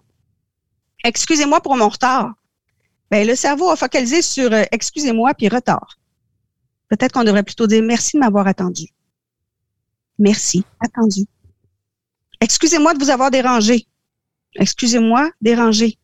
[1.04, 2.34] Excusez-moi pour mon retard.
[3.10, 5.98] Ben, le cerveau a focalisé sur euh, excusez-moi puis retard.
[6.88, 8.88] Peut-être qu'on devrait plutôt dire merci de m'avoir attendu.
[10.18, 11.26] Merci, attendu.
[12.40, 13.86] Excusez-moi de vous avoir dérangé.
[14.56, 15.98] Excusez-moi, dérangé.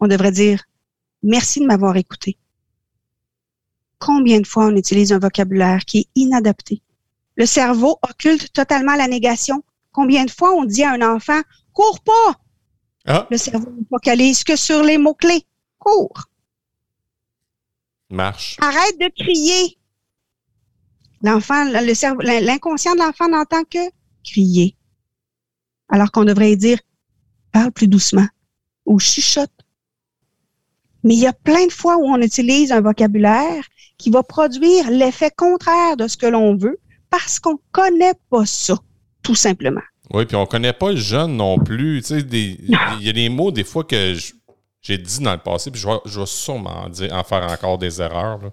[0.00, 0.62] On devrait dire
[1.22, 2.38] merci de m'avoir écouté.
[3.98, 6.82] Combien de fois on utilise un vocabulaire qui est inadapté?
[7.36, 9.62] Le cerveau occulte totalement la négation.
[9.92, 11.40] Combien de fois on dit à un enfant,
[11.72, 12.40] cours pas!
[13.06, 13.26] Ah.
[13.30, 15.46] Le cerveau ne focalise que sur les mots-clés.
[15.78, 16.24] Cours.
[18.10, 18.56] Marche.
[18.60, 19.78] Arrête de crier.
[21.22, 23.78] L'enfant, le cerveau, l'inconscient de l'enfant n'entend que
[24.24, 24.76] crier.
[25.88, 26.78] Alors qu'on devrait dire,
[27.52, 28.28] parle plus doucement
[28.84, 29.50] ou chuchote.
[31.04, 33.64] Mais il y a plein de fois où on utilise un vocabulaire
[33.98, 36.78] qui va produire l'effet contraire de ce que l'on veut
[37.10, 38.76] parce qu'on connaît pas ça,
[39.22, 39.82] tout simplement.
[40.12, 42.02] Oui, puis on connaît pas le jeune non plus.
[42.10, 44.14] Il y a des mots des fois que
[44.80, 47.78] j'ai dit dans le passé, puis je vais, je vais sûrement dire, en faire encore
[47.78, 48.38] des erreurs.
[48.38, 48.50] Là.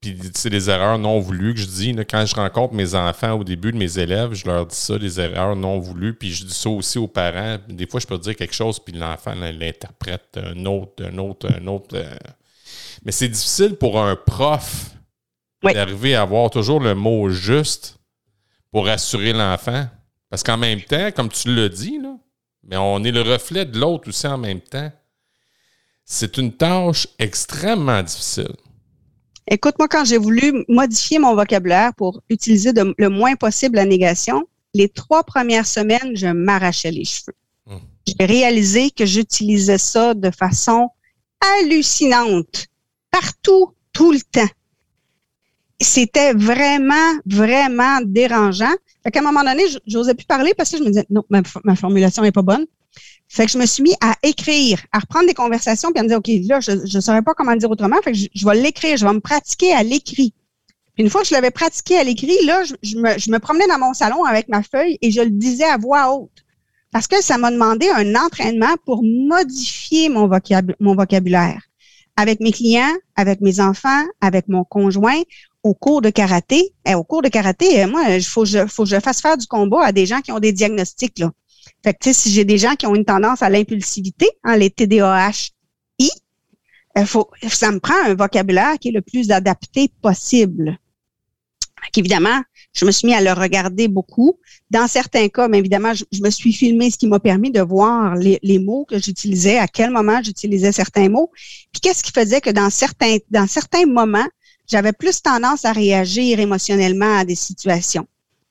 [0.00, 1.92] Puis c'est des erreurs non voulues que je dis.
[1.92, 4.96] Là, quand je rencontre mes enfants au début de mes élèves, je leur dis ça,
[4.96, 6.14] des erreurs non voulues.
[6.14, 7.58] Puis je dis ça aussi aux parents.
[7.68, 11.66] Des fois, je peux dire quelque chose, puis l'enfant l'interprète un autre, un autre, un
[11.66, 11.96] autre.
[11.96, 12.16] Euh.
[13.04, 14.90] Mais c'est difficile pour un prof
[15.64, 15.74] Oui.
[15.74, 17.98] d'arriver à avoir toujours le mot juste
[18.70, 19.86] pour assurer l'enfant.
[20.30, 22.14] Parce qu'en même temps, comme tu l'as dit, là,
[22.62, 24.92] mais on est le reflet de l'autre aussi en même temps.
[26.04, 28.54] C'est une tâche extrêmement difficile.
[29.50, 33.84] Écoute, moi, quand j'ai voulu modifier mon vocabulaire pour utiliser de- le moins possible la
[33.86, 37.34] négation, les trois premières semaines, je m'arrachais les cheveux.
[37.66, 37.80] Hum.
[38.06, 40.90] J'ai réalisé que j'utilisais ça de façon
[41.40, 42.66] hallucinante,
[43.10, 44.48] partout, tout le temps.
[45.80, 48.74] C'était vraiment, vraiment dérangeant.
[49.04, 51.40] Fait qu'à un moment donné, j'osais plus parler parce que je me disais, non, ma,
[51.64, 52.66] ma formulation est pas bonne.
[53.28, 56.08] Fait que je me suis mis à écrire, à reprendre des conversations, puis à me
[56.08, 58.00] dire, OK, là, je ne saurais pas comment dire autrement.
[58.02, 60.32] Fait que je, vais l'écrire, je vais me pratiquer à l'écrit.
[60.96, 63.78] Une fois que je l'avais pratiqué à l'écrit, là, je, me, je me promenais dans
[63.78, 66.44] mon salon avec ma feuille et je le disais à voix haute.
[66.90, 70.28] Parce que ça m'a demandé un entraînement pour modifier mon,
[70.80, 71.62] mon vocabulaire.
[72.16, 75.20] Avec mes clients, avec mes enfants, avec mon conjoint,
[75.62, 76.72] au cours de karaté.
[76.86, 79.46] Eh, au cours de karaté, euh, moi, il faut, faut que je fasse faire du
[79.46, 81.18] combat à des gens qui ont des diagnostics.
[81.18, 81.30] Là.
[81.84, 85.50] Fait que, si j'ai des gens qui ont une tendance à l'impulsivité, hein, les TDAH,
[85.98, 86.10] I,
[86.98, 87.04] euh,
[87.48, 90.78] ça me prend un vocabulaire qui est le plus adapté possible.
[91.96, 92.42] Évidemment,
[92.74, 94.38] je me suis mis à le regarder beaucoup.
[94.70, 98.14] Dans certains cas, mais évidemment, je, me suis filmé, ce qui m'a permis de voir
[98.14, 101.30] les, les mots que j'utilisais, à quel moment j'utilisais certains mots.
[101.72, 104.28] Puis qu'est-ce qui faisait que dans certains, dans certains moments,
[104.70, 108.06] j'avais plus tendance à réagir émotionnellement à des situations?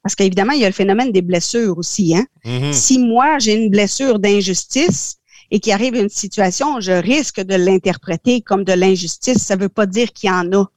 [0.08, 2.16] Parce qu'évidemment, il y a le phénomène des blessures aussi.
[2.16, 2.26] Hein?
[2.46, 2.72] Mm-hmm.
[2.72, 5.18] Si moi, j'ai une blessure d'injustice
[5.52, 9.40] et qu'il arrive une situation, je risque de l'interpréter comme de l'injustice.
[9.40, 10.72] Ça ne veut pas dire qu'il y en a.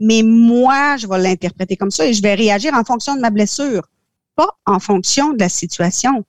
[0.00, 3.30] Mais moi, je vais l'interpréter comme ça et je vais réagir en fonction de ma
[3.30, 3.88] blessure,
[4.36, 6.22] pas en fonction de la situation.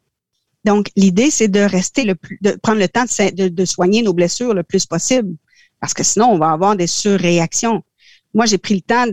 [0.63, 4.13] Donc, l'idée, c'est de rester le plus, de prendre le temps de, de, soigner nos
[4.13, 5.35] blessures le plus possible.
[5.81, 7.83] Parce que sinon, on va avoir des surréactions.
[8.35, 9.05] Moi, j'ai pris le temps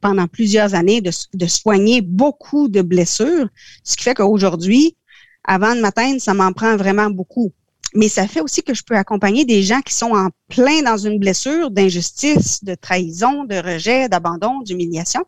[0.00, 3.46] pendant plusieurs années de, soigner beaucoup de blessures,
[3.84, 4.96] ce qui fait qu'aujourd'hui,
[5.44, 7.52] avant de m'atteindre, ça m'en prend vraiment beaucoup.
[7.94, 10.96] Mais ça fait aussi que je peux accompagner des gens qui sont en plein dans
[10.96, 15.26] une blessure d'injustice, de trahison, de rejet, d'abandon, d'humiliation,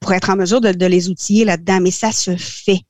[0.00, 1.80] pour être en mesure de les outiller là-dedans.
[1.82, 2.80] Mais ça se fait.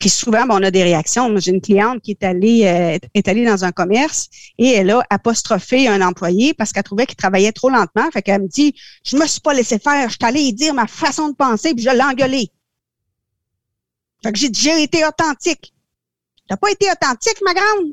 [0.00, 1.38] Puis souvent, ben, on a des réactions.
[1.38, 5.04] J'ai une cliente qui est allée, euh, est allée dans un commerce et elle a
[5.10, 8.10] apostrophé un employé parce qu'elle trouvait qu'il travaillait trop lentement.
[8.10, 8.74] Fait qu'elle me dit,
[9.04, 11.84] je me suis pas laissé faire, je suis allée dire ma façon de penser puis
[11.84, 12.50] je l'ai engueulé.
[14.22, 15.74] Fait que j'ai j'ai été authentique.
[16.48, 17.92] T'as pas été authentique, ma grande.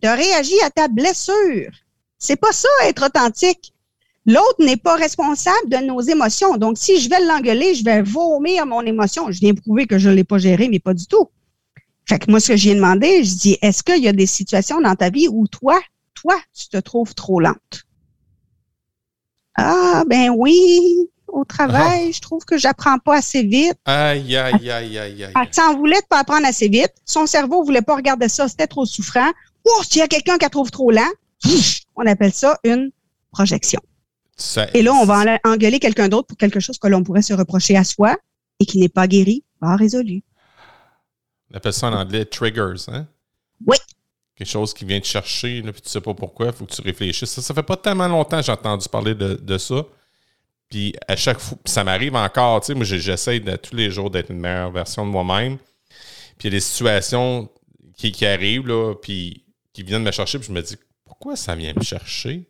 [0.00, 1.72] T'as réagi à ta blessure.
[2.18, 3.74] C'est pas ça, être authentique.
[4.26, 6.56] L'autre n'est pas responsable de nos émotions.
[6.56, 9.32] Donc, si je vais l'engueuler, je vais vomir mon émotion.
[9.32, 11.28] Je viens prouver que je ne l'ai pas géré, mais pas du tout.
[12.08, 14.80] Fait que moi, ce que j'ai demandé, je dis, est-ce qu'il y a des situations
[14.80, 15.78] dans ta vie où toi,
[16.14, 17.84] toi, tu te trouves trop lente?
[19.54, 22.12] Ah, ben oui, au travail, ah.
[22.14, 23.76] je trouve que j'apprends pas assez vite.
[23.84, 25.48] Aïe, aïe, aïe, aïe, aïe.
[25.50, 26.94] Ça en voulait de pas apprendre assez vite.
[27.04, 29.30] Son cerveau voulait pas regarder ça, c'était trop souffrant.
[29.66, 31.10] Ou s'il y a quelqu'un qui la trouve trop lent,
[31.96, 32.90] on appelle ça une
[33.32, 33.80] projection.
[34.72, 37.76] et là, on va engueuler quelqu'un d'autre pour quelque chose que l'on pourrait se reprocher
[37.76, 38.16] à soi
[38.60, 40.22] et qui n'est pas guéri, pas résolu.
[41.52, 43.06] On appelle ça en anglais triggers, hein?
[43.66, 43.76] Oui.
[44.36, 46.72] Quelque chose qui vient te chercher, là, puis tu sais pas pourquoi, il faut que
[46.72, 47.30] tu réfléchisses.
[47.30, 49.84] Ça, ça fait pas tellement longtemps que j'ai entendu parler de, ça.
[50.68, 54.10] Puis à chaque fois, ça m'arrive encore, tu sais, moi j'essaie de, tous les jours
[54.10, 55.58] d'être une meilleure version de moi-même.
[56.38, 57.50] Puis il y a des situations
[57.96, 61.56] qui, qui arrivent, là, puis qui viennent me chercher, puis je me dis, pourquoi ça
[61.56, 62.48] vient me chercher?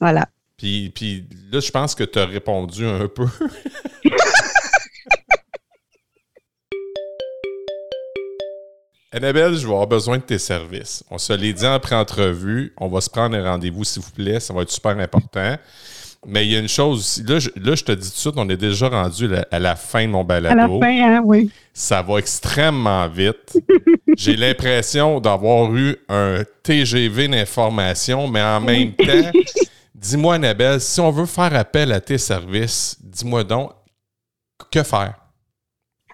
[0.00, 0.28] Voilà.
[0.56, 3.26] Puis, puis là, je pense que tu as répondu un peu.
[9.10, 11.02] Annabelle, je vais avoir besoin de tes services.
[11.10, 12.74] On se l'est dit en pré-entrevue.
[12.76, 14.38] On va se prendre un rendez-vous, s'il vous plaît.
[14.38, 15.56] Ça va être super important.
[16.26, 17.22] Mais il y a une chose aussi.
[17.22, 20.10] Là, je, te dis tout de suite, on est déjà rendu à la fin de
[20.10, 20.58] mon balado.
[20.58, 21.50] À la fin, hein, oui.
[21.72, 23.58] Ça va extrêmement vite.
[24.14, 29.30] J'ai l'impression d'avoir eu un TGV d'information, mais en même temps,
[29.94, 33.70] dis-moi, Annabelle, si on veut faire appel à tes services, dis-moi donc,
[34.70, 35.14] que faire?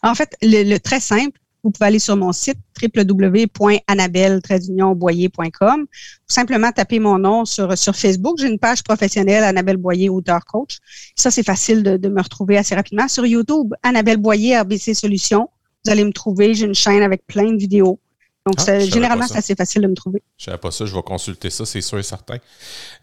[0.03, 5.87] En fait, le très simple, vous pouvez aller sur mon site www.annabelle-boyer.com ou
[6.27, 8.37] simplement taper mon nom sur, sur Facebook.
[8.39, 10.77] J'ai une page professionnelle, Annabelle Boyer, auteur coach.
[11.17, 13.09] Ça, c'est facile de, me retrouver assez rapidement.
[13.09, 15.49] Sur YouTube, Annabelle Boyer, RBC Solutions.
[15.85, 16.53] Vous allez me trouver.
[16.55, 17.99] J'ai une chaîne avec plein de vidéos.
[18.47, 20.23] Donc, ah, généralement, c'est assez facile de me trouver.
[20.37, 20.85] Je ne savais pas ça.
[20.85, 22.37] Je vais consulter ça, c'est sûr et certain.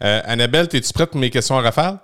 [0.04, 1.98] Euh, Annabelle, es-tu prête pour mes questions à rafale?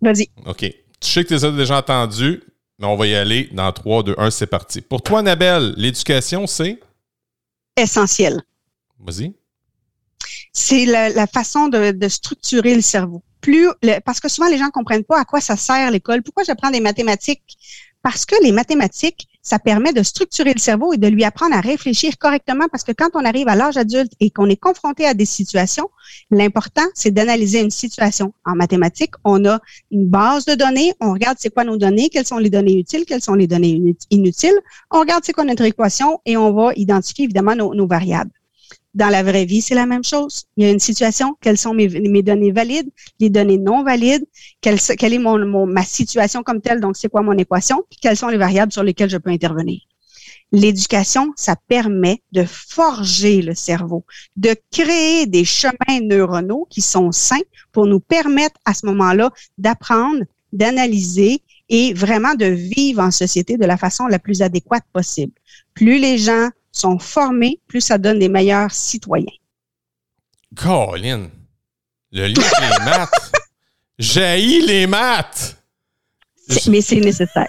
[0.00, 0.28] Vas-y.
[0.46, 0.60] OK.
[0.60, 2.40] Tu sais que tu les as déjà entendues.
[2.78, 4.80] Mais on va y aller dans 3, 2, 1, c'est parti.
[4.80, 6.78] Pour toi, Annabelle, l'éducation, c'est?
[7.76, 8.40] Essentiel.
[9.00, 9.34] Vas-y.
[10.52, 13.22] C'est la, façon de, structurer le cerveau.
[13.40, 13.68] Plus,
[14.04, 16.22] parce que souvent, les gens ne comprennent pas à quoi ça sert l'école.
[16.22, 17.56] Pourquoi j'apprends des mathématiques?
[18.02, 21.62] Parce que les mathématiques, ça permet de structurer le cerveau et de lui apprendre à
[21.62, 25.14] réfléchir correctement parce que quand on arrive à l'âge adulte et qu'on est confronté à
[25.14, 25.88] des situations,
[26.30, 28.34] l'important, c'est d'analyser une situation.
[28.44, 29.58] En mathématiques, on a
[29.90, 33.06] une base de données, on regarde c'est quoi nos données, quelles sont les données utiles,
[33.06, 34.58] quelles sont les données inutiles,
[34.90, 38.37] on regarde c'est quoi notre équation et on va identifier évidemment nos variables.
[38.98, 40.46] Dans la vraie vie, c'est la même chose.
[40.56, 42.90] Il y a une situation, quelles sont mes, données valides,
[43.20, 44.24] les données non valides,
[44.60, 48.72] quelle, est ma situation comme telle, donc c'est quoi mon équation, quelles sont les variables
[48.72, 49.78] sur lesquelles je peux intervenir.
[50.50, 57.46] L'éducation, ça permet de forger le cerveau, de créer des chemins neuronaux qui sont sains
[57.70, 63.64] pour nous permettre à ce moment-là d'apprendre, d'analyser et vraiment de vivre en société de
[63.64, 65.34] la façon la plus adéquate possible.
[65.74, 66.48] Plus les gens
[66.78, 69.26] sont formés, plus ça donne des meilleurs citoyens.
[70.56, 71.28] Colin,
[72.12, 73.32] le livre des maths.
[73.98, 75.56] J'ai les maths.
[76.68, 77.46] Mais c'est nécessaire.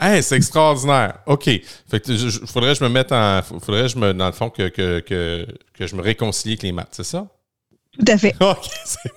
[0.00, 1.18] Hey, c'est extraordinaire.
[1.26, 1.44] OK.
[1.44, 3.42] Fait que je, faudrait que je me mette en.
[3.42, 6.72] Faudrait je me, dans le fond, que, que, que, que je me réconcilie avec les
[6.72, 7.26] maths, c'est ça?
[7.92, 8.34] Tout à fait.
[8.40, 9.10] OK, c'est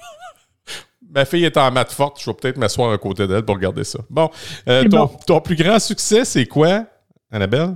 [1.14, 3.84] Ma fille est en maths forte, je vais peut-être m'asseoir à côté d'elle pour regarder
[3.84, 4.00] ça.
[4.10, 4.32] Bon,
[4.70, 6.86] euh, ton, ton, plus grand succès, c'est quoi,
[7.30, 7.76] Annabelle?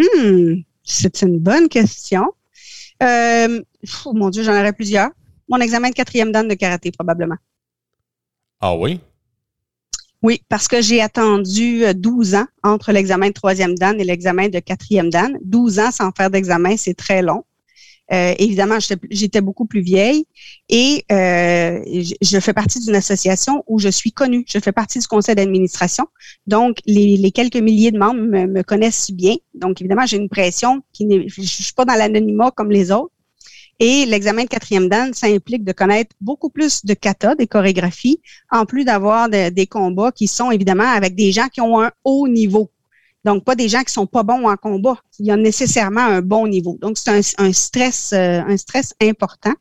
[0.00, 2.32] Hmm, c'est une bonne question.
[3.02, 3.60] Euh,
[4.06, 5.10] oh mon Dieu, j'en aurais plusieurs.
[5.48, 7.36] Mon examen de quatrième dan de karaté, probablement.
[8.60, 9.00] Ah oui?
[10.22, 14.48] Oui, parce que j'ai attendu 12 euh, ans entre l'examen de troisième dan et l'examen
[14.48, 15.38] de quatrième dan.
[15.42, 17.44] 12 ans sans faire d'examen, c'est très long.
[18.12, 18.78] Euh, évidemment,
[19.10, 20.24] j'étais beaucoup plus vieille
[20.68, 21.80] et euh,
[22.20, 24.44] je fais partie d'une association où je suis connue.
[24.48, 26.06] Je fais partie du conseil d'administration.
[26.46, 29.36] Donc, les, quelques milliers de membres me, me connaissent bien.
[29.54, 33.12] Donc, évidemment, j'ai une pression qui n'est, je suis pas dans l'anonymat comme les autres.
[33.78, 38.20] Et l'examen de quatrième dan, ça implique de connaître beaucoup plus de kata, des chorégraphies,
[38.50, 42.28] en plus d'avoir des combats qui sont évidemment avec des gens qui ont un haut
[42.28, 42.70] niveau.
[43.24, 44.96] Donc, pas des gens qui sont pas bons en combat.
[45.18, 46.78] Il y a nécessairement un bon niveau.
[46.80, 49.52] Donc, c'est un, stress, euh, un stress important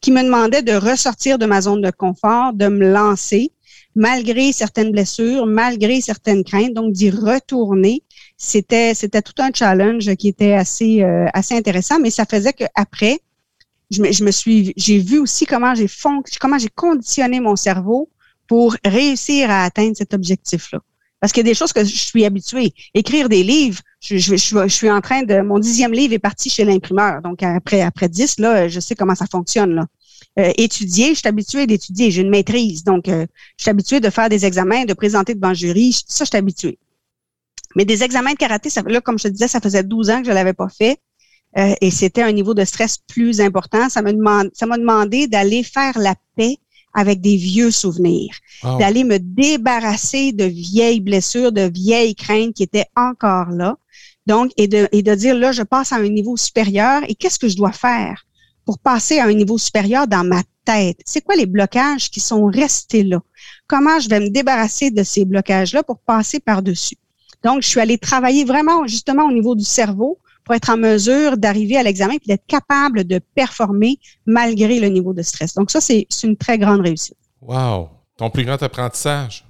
[0.00, 3.52] qui me demandait de ressortir de ma zone de confort, de me lancer,
[3.94, 8.02] malgré certaines blessures, malgré certaines craintes, donc d'y retourner.
[8.36, 13.20] C'était, c'était tout un challenge qui était assez, euh, assez intéressant, mais ça faisait qu'après,
[13.90, 15.86] je me, suis, j'ai vu aussi comment j'ai
[16.40, 18.10] comment j'ai conditionné mon cerveau
[18.48, 20.80] pour réussir à atteindre cet objectif-là.
[21.20, 22.74] Parce qu'il y a des choses que je suis habituée.
[22.92, 27.22] Écrire des livres, je, suis en train de, mon dixième livre est parti chez l'imprimeur.
[27.22, 29.74] Donc après, après dix, là, je sais comment ça fonctionne.
[29.74, 29.86] Là.
[30.38, 32.84] Euh, étudier, je suis habituée d'étudier, j'ai une maîtrise.
[32.84, 35.92] Donc, euh, je suis habituée de faire des examens, de présenter devant le jury.
[36.06, 36.78] Ça, je suis habituée.
[37.74, 40.28] Mais des examens de karaté, là, comme je te disais, ça faisait 12 ans que
[40.28, 40.98] je l'avais pas fait.
[41.56, 43.88] Euh, et c'était un niveau de stress plus important.
[43.88, 46.58] Ça m'a demandé d'aller faire la paix
[46.96, 48.34] avec des vieux souvenirs,
[48.80, 53.76] d'aller me débarrasser de vieilles blessures, de vieilles craintes qui étaient encore là.
[54.26, 57.38] Donc, et de, et de dire là, je passe à un niveau supérieur et qu'est-ce
[57.38, 58.24] que je dois faire
[58.64, 60.98] pour passer à un niveau supérieur dans ma tête?
[61.04, 63.20] C'est quoi les blocages qui sont restés là?
[63.68, 66.96] Comment je vais me débarrasser de ces blocages-là pour passer par-dessus?
[67.44, 71.36] Donc, je suis allée travailler vraiment justement au niveau du cerveau pour être en mesure
[71.36, 75.54] d'arriver à l'examen et d'être capable de performer malgré le niveau de stress.
[75.54, 77.18] Donc ça, c'est une très grande réussite.
[77.42, 77.88] Wow!
[78.16, 79.44] Ton plus grand apprentissage?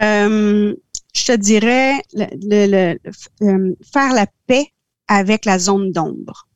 [0.00, 0.72] Euh,
[1.12, 2.96] je te dirais le,
[3.42, 4.68] euh, faire la paix
[5.08, 6.46] avec la zone d'ombre.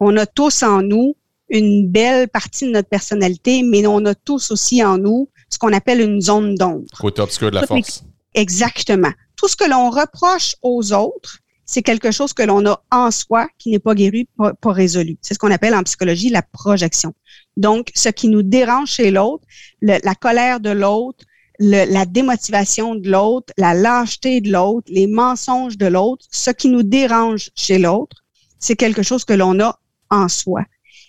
[0.00, 1.14] On a tous en nous
[1.50, 5.72] une belle partie de notre personnalité, mais on a tous aussi en nous ce qu'on
[5.74, 6.86] appelle une zone d'ombre.
[6.98, 8.04] Côté obscur de la force.
[8.38, 13.10] Exactement tout ce que l'on reproche aux autres, c'est quelque chose que l'on a en
[13.10, 15.16] soi qui n'est pas guéri, pas, résolu.
[15.22, 17.14] C'est ce qu'on appelle en psychologie la projection.
[17.56, 19.44] Donc, ce qui nous dérange chez l'autre,
[19.80, 21.24] la colère de l'autre,
[21.60, 26.82] la démotivation de l'autre, la lâcheté de l'autre, les mensonges de l'autre, ce qui nous
[26.82, 28.24] dérange chez l'autre,
[28.58, 29.78] c'est quelque chose que l'on a
[30.10, 30.64] en soi.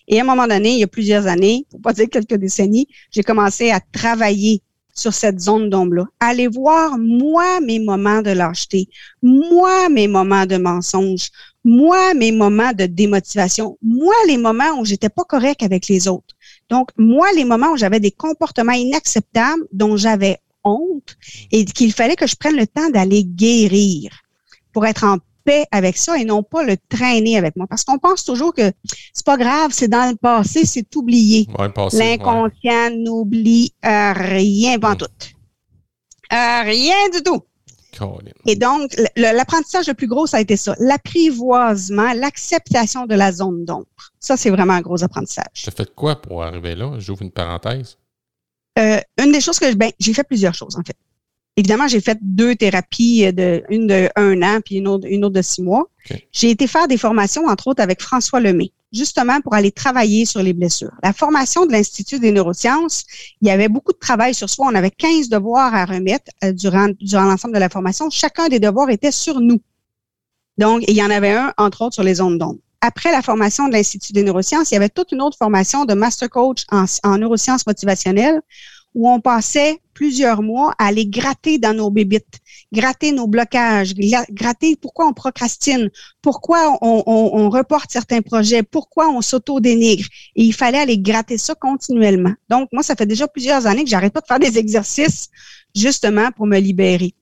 [0.07, 2.88] Et à un moment donné, il y a plusieurs années, pour pas dire quelques décennies,
[3.11, 4.61] j'ai commencé à travailler
[4.99, 6.05] sur cette zone d'ombre-là.
[6.19, 8.87] Allez voir, moi, mes moments de lâcheté,
[9.21, 11.29] moi, mes moments de mensonge,
[11.63, 16.35] moi, mes moments de démotivation, moi, les moments où j'étais pas correct avec les autres.
[16.69, 21.17] Donc, moi, les moments où j'avais des comportements inacceptables dont j'avais honte
[21.51, 24.11] et qu'il fallait que je prenne le temps d'aller guérir
[24.71, 25.17] pour être en
[25.71, 27.65] avec ça et non pas le traîner avec moi.
[27.67, 28.71] Parce qu'on pense toujours que
[29.13, 31.47] c'est pas grave, c'est dans le passé, c'est oublié.
[31.93, 35.05] L'inconscient n'oublie euh, rien, pas tout.
[36.31, 37.43] Euh, rien du tout.
[38.45, 40.73] Et donc, l'apprentissage le plus gros, ça a été ça.
[40.79, 43.87] L'apprivoisement, l'acceptation de la zone d'ombre.
[44.19, 45.47] Ça, c'est vraiment un gros apprentissage.
[45.53, 46.97] Tu as fait quoi pour arriver là?
[46.99, 47.97] J'ouvre une parenthèse.
[48.77, 50.95] Euh, une des choses que ben, j'ai fait plusieurs choses, en fait.
[51.60, 55.36] Évidemment, j'ai fait deux thérapies, de, une de un an puis une autre, une autre
[55.36, 55.89] de six mois.
[56.32, 60.41] J'ai été faire des formations, entre autres, avec François Lemay, justement pour aller travailler sur
[60.41, 60.93] les blessures.
[61.03, 63.03] La formation de l'Institut des neurosciences,
[63.41, 64.68] il y avait beaucoup de travail sur soi.
[64.72, 68.10] On avait 15 devoirs à remettre euh, durant, durant l'ensemble de la formation.
[68.10, 69.60] Chacun des devoirs était sur nous.
[70.57, 72.60] Donc, il y en avait un, entre autres, sur les ondes d'onde.
[72.80, 75.93] Après la formation de l'Institut des neurosciences, il y avait toute une autre formation de
[75.93, 78.39] master coach en, en neurosciences motivationnelles
[78.95, 82.39] où on passait plusieurs mois à aller gratter dans nos bébites,
[82.71, 83.93] gratter nos blocages,
[84.31, 85.89] gratter pourquoi on procrastine,
[86.21, 90.05] pourquoi on, on reporte certains projets, pourquoi on s'auto-dénigre.
[90.37, 92.33] Et il fallait aller gratter ça continuellement.
[92.47, 95.27] Donc, moi, ça fait déjà plusieurs années que j'arrête pas de faire des exercices
[95.75, 97.13] justement pour me libérer.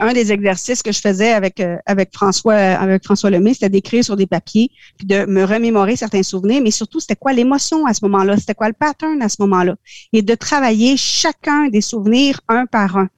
[0.00, 4.02] Un des exercices que je faisais avec euh, avec François avec François Lemay, c'était d'écrire
[4.02, 7.92] sur des papiers, puis de me remémorer certains souvenirs, mais surtout c'était quoi l'émotion à
[7.92, 9.76] ce moment-là, c'était quoi le pattern à ce moment-là,
[10.12, 13.08] et de travailler chacun des souvenirs un par un.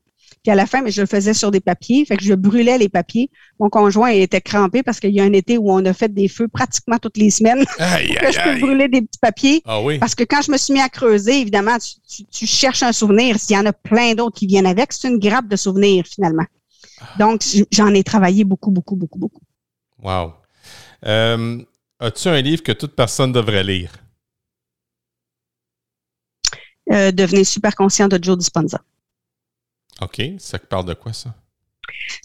[0.43, 2.77] Puis à la fin, mais je le faisais sur des papiers, fait que je brûlais
[2.77, 3.31] les papiers.
[3.61, 6.27] Mon conjoint était crampé parce qu'il y a un été où on a fait des
[6.27, 7.65] feux pratiquement toutes les semaines.
[7.79, 9.63] Aïe, que je peux brûler des petits papiers.
[9.65, 9.99] Ah oui.
[9.99, 13.39] Parce que quand je me suis mis à creuser, évidemment, tu, tu, cherches un souvenir.
[13.39, 16.47] S'il y en a plein d'autres qui viennent avec, c'est une grappe de souvenirs finalement.
[17.19, 19.43] Donc, j'en ai travaillé beaucoup, beaucoup, beaucoup, beaucoup.
[20.03, 20.35] Wow.
[21.07, 21.63] Euh,
[22.01, 23.93] as-tu un livre que toute personne devrait lire?
[26.91, 28.81] Euh, Devenez super conscient de Joe Dispenza.
[30.03, 30.23] OK.
[30.39, 31.35] Ça parle de quoi, ça?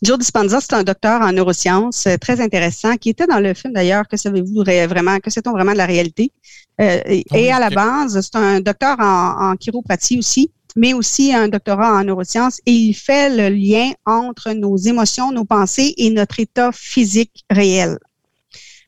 [0.04, 3.74] Joe Dispenza, c'est un docteur en neurosciences euh, très intéressant qui était dans le film
[3.74, 6.32] d'ailleurs, que savez-vous vraiment, que c'est-on vraiment de la réalité?
[6.80, 11.34] Euh, et, ah à la base, c'est un docteur en, en chiropratie aussi, mais aussi
[11.34, 16.12] un doctorat en neurosciences et il fait le lien entre nos émotions, nos pensées et
[16.12, 17.98] notre état physique réel.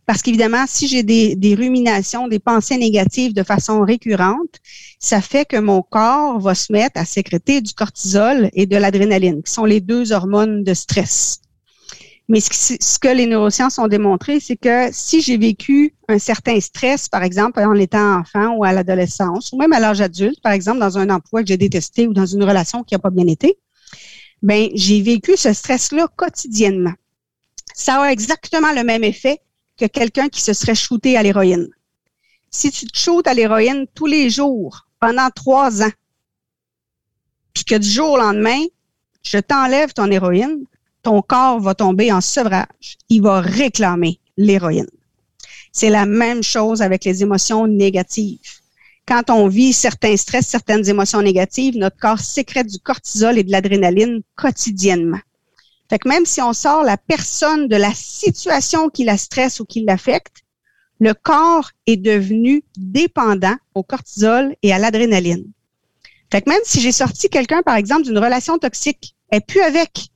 [0.09, 4.55] Parce qu'évidemment, si j'ai des, des, ruminations, des pensées négatives de façon récurrente,
[4.97, 9.43] ça fait que mon corps va se mettre à sécréter du cortisol et de l'adrénaline,
[9.43, 11.41] qui sont les deux hormones de stress.
[12.27, 17.07] Mais ce, que les neurosciences ont démontré, c'est que si j'ai vécu un certain stress,
[17.07, 20.79] par exemple, en étant enfant ou à l'adolescence, ou même à l'âge adulte, par exemple,
[20.79, 23.59] dans un emploi que j'ai détesté ou dans une relation qui n'a pas bien été,
[24.41, 26.95] ben j'ai vécu ce stress-là quotidiennement.
[27.75, 29.39] Ça a exactement le même effet
[29.79, 31.69] que quelqu'un qui se serait shooté à l'héroïne.
[32.51, 35.91] Si tu te shootes à l'héroïne tous les jours pendant trois ans,
[37.53, 38.61] puis que du jour au lendemain,
[39.23, 40.65] je t'enlève ton héroïne,
[41.03, 42.97] ton corps va tomber en sevrage.
[43.09, 44.89] Il va réclamer l'héroïne.
[45.71, 48.39] C'est la même chose avec les émotions négatives.
[49.05, 53.51] Quand on vit certains stress, certaines émotions négatives, notre corps sécrète du cortisol et de
[53.51, 55.19] l'adrénaline quotidiennement.
[55.89, 59.65] Fait que même si on sort la personne de la situation qui la stresse ou
[59.65, 60.43] qui l'affecte,
[60.99, 65.45] le corps est devenu dépendant au cortisol et à l'adrénaline.
[66.31, 70.09] Fait que même si j'ai sorti quelqu'un, par exemple, d'une relation toxique, et plus avec.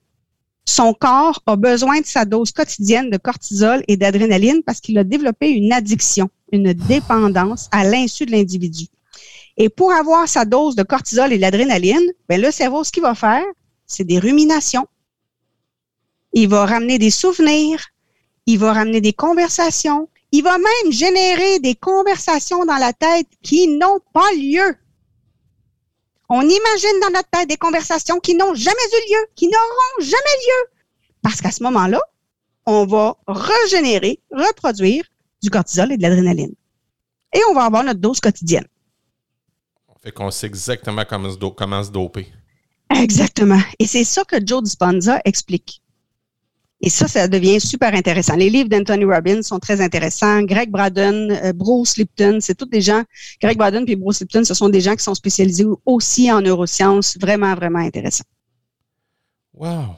[0.65, 5.03] Son corps a besoin de sa dose quotidienne de cortisol et d'adrénaline parce qu'il a
[5.03, 8.85] développé une addiction, une dépendance à l'insu de l'individu.
[9.57, 13.13] Et pour avoir sa dose de cortisol et d'adrénaline, ben le cerveau, ce qu'il va
[13.13, 13.43] faire,
[13.85, 14.87] c'est des ruminations,
[16.33, 17.79] il va ramener des souvenirs,
[18.45, 23.67] il va ramener des conversations, il va même générer des conversations dans la tête qui
[23.67, 24.75] n'ont pas lieu.
[26.29, 30.15] On imagine dans notre tête des conversations qui n'ont jamais eu lieu, qui n'auront jamais
[30.17, 30.71] lieu.
[31.21, 32.01] Parce qu'à ce moment-là,
[32.65, 35.05] on va régénérer, reproduire
[35.41, 36.55] du cortisol et de l'adrénaline.
[37.35, 38.67] Et on va avoir notre dose quotidienne.
[40.01, 42.27] Fait qu'on sait exactement comment se, comment se doper.
[42.89, 43.61] Exactement.
[43.79, 45.82] Et c'est ça que Joe Dispenza explique.
[46.85, 48.35] Et ça, ça devient super intéressant.
[48.35, 50.41] Les livres d'Anthony Robbins sont très intéressants.
[50.41, 53.03] Greg Braden, euh, Bruce Lipton, c'est tous des gens.
[53.41, 57.17] Greg Braden et Bruce Lipton, ce sont des gens qui sont spécialisés aussi en neurosciences.
[57.17, 58.25] Vraiment, vraiment intéressant.
[59.53, 59.95] Wow.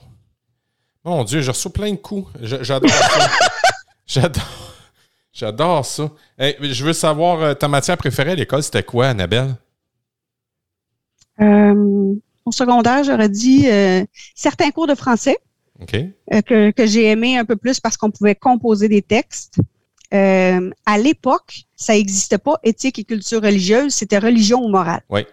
[1.04, 2.32] Mon Dieu, je reçois plein de coups.
[2.40, 3.32] J'adore ça.
[4.06, 4.44] J'adore.
[5.34, 6.12] J'adore ça.
[6.38, 9.56] je veux savoir, euh, ta matière préférée à l'école, c'était quoi, Annabelle?
[11.42, 12.14] Euh,
[12.46, 13.66] au secondaire, j'aurais dit
[14.36, 15.40] certains cours de français.
[15.82, 19.58] Euh, que, que j'ai aimé un peu plus parce qu'on pouvait composer des textes.
[20.14, 25.02] Euh, à l'époque, ça n'existait pas éthique et culture religieuse, c'était religion ou morale.
[25.10, 25.26] Oui.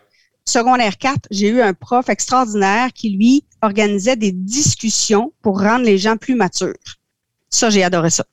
[0.45, 5.99] Secondaire 4, j'ai eu un prof extraordinaire qui, lui, organisait des discussions pour rendre les
[5.99, 6.75] gens plus matures.
[7.49, 8.25] Ça, j'ai adoré ça.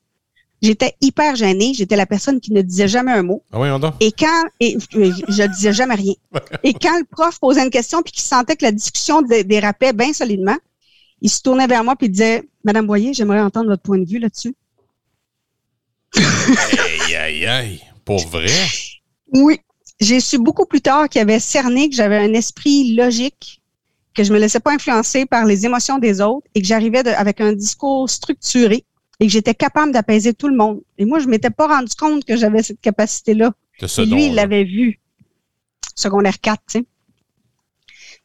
[0.62, 1.74] J'étais hyper gênée.
[1.74, 3.44] J'étais la personne qui ne disait jamais un mot.
[3.52, 6.14] Ah oui, on Et quand, et je disais jamais rien.
[6.64, 10.12] et quand le prof posait une question puis qu'il sentait que la discussion dérapait bien
[10.14, 10.58] solidement,
[11.22, 14.20] il se tournait vers moi et disait Madame Boyer, j'aimerais entendre votre point de vue
[14.20, 14.56] là-dessus.
[16.16, 17.82] aïe, aïe, aïe.
[18.06, 18.48] Pour vrai?
[19.34, 19.60] Oui.
[20.00, 23.62] J'ai su beaucoup plus tard qu'il avait cerné que j'avais un esprit logique,
[24.14, 27.42] que je me laissais pas influencer par les émotions des autres et que j'arrivais avec
[27.42, 28.86] un discours structuré
[29.20, 30.82] et que j'étais capable d'apaiser tout le monde.
[30.98, 33.52] Et moi, je m'étais pas rendu compte que j'avais cette capacité-là.
[34.06, 35.00] lui, il l'avait vu.
[35.96, 36.86] Secondaire 4, tu sais.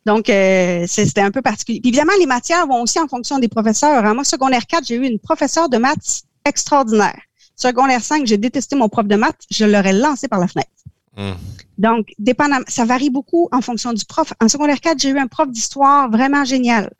[0.06, 1.80] Donc, euh, c'était un peu particulier.
[1.80, 4.04] Puis évidemment, les matières vont aussi en fonction des professeurs.
[4.04, 4.14] Hein.
[4.14, 7.20] Moi, secondaire 4, j'ai eu une professeure de maths extraordinaire.
[7.56, 9.40] Secondaire 5, j'ai détesté mon prof de maths.
[9.50, 10.68] Je l'aurais lancé par la fenêtre.
[11.16, 11.34] Hmm.
[11.78, 14.32] Donc, dépendamment, ça varie beaucoup en fonction du prof.
[14.40, 16.92] En secondaire 4, j'ai eu un prof d'histoire vraiment génial.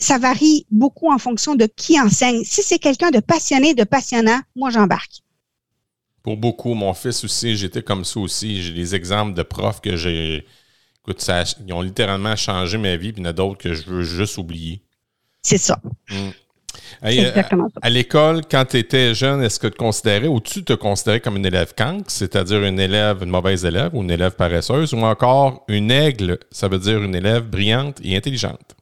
[0.00, 2.42] Ça varie beaucoup en fonction de qui enseigne.
[2.44, 5.22] Si c'est quelqu'un de passionné, de passionnant, moi, j'embarque.
[6.24, 8.60] Pour beaucoup, mon fils aussi, j'étais comme ça aussi.
[8.60, 10.44] J'ai des exemples de profs que j'ai.
[11.06, 13.74] Écoute, ça, ils ont littéralement changé ma vie, puis il y en a d'autres que
[13.74, 14.82] je veux juste oublier.
[15.42, 15.80] C'est ça.
[17.00, 20.40] Hey, euh, exactement à l'école, quand tu étais jeune, est-ce que tu te considérais ou
[20.40, 24.10] tu te considérais comme une élève cancre, c'est-à-dire une élève, une mauvaise élève ou une
[24.10, 28.74] élève paresseuse, ou encore une aigle, ça veut dire une élève brillante et intelligente?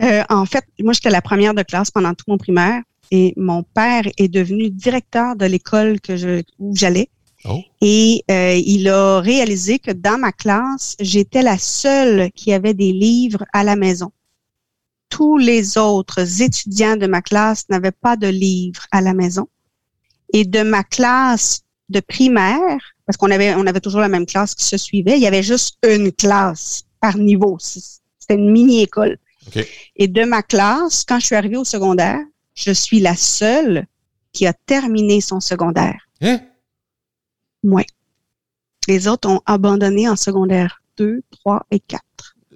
[0.00, 3.64] Euh, en fait, moi, j'étais la première de classe pendant tout mon primaire et mon
[3.64, 7.10] père est devenu directeur de l'école que je, où j'allais.
[7.44, 7.60] Oh.
[7.80, 12.92] Et euh, il a réalisé que dans ma classe, j'étais la seule qui avait des
[12.92, 14.12] livres à la maison.
[15.08, 19.48] Tous les autres étudiants de ma classe n'avaient pas de livres à la maison.
[20.32, 24.54] Et de ma classe de primaire, parce qu'on avait, on avait toujours la même classe
[24.54, 27.58] qui se suivait, il y avait juste une classe par niveau.
[27.58, 29.18] C'était une mini-école.
[29.96, 32.20] Et de ma classe, quand je suis arrivée au secondaire,
[32.54, 33.86] je suis la seule
[34.32, 36.08] qui a terminé son secondaire.
[36.22, 36.40] Hein?
[37.62, 37.82] Moi.
[38.88, 42.02] Les autres ont abandonné en secondaire 2, 3 et 4.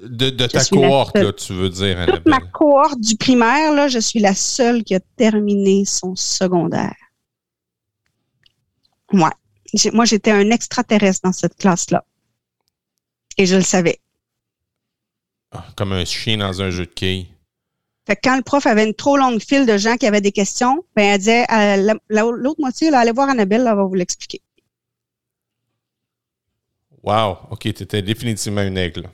[0.03, 2.51] De, de ta cohorte, là, tu veux dire, Toute ma Annabelle.
[2.53, 6.95] cohorte du primaire, là, je suis la seule qui a terminé son secondaire.
[9.13, 9.31] Ouais.
[9.93, 12.05] Moi, j'étais un extraterrestre dans cette classe-là.
[13.39, 14.01] Et je le savais.
[15.53, 17.29] Ah, Comme un chien dans un jeu de quilles.
[18.07, 20.33] Fait que quand le prof avait une trop longue file de gens qui avaient des
[20.33, 23.95] questions, ben, elle disait, à la- l'autre moitié, là, allez voir Annabelle, elle va vous
[23.95, 24.41] l'expliquer.
[27.07, 29.09] Wow, OK, tu étais définitivement une aigle.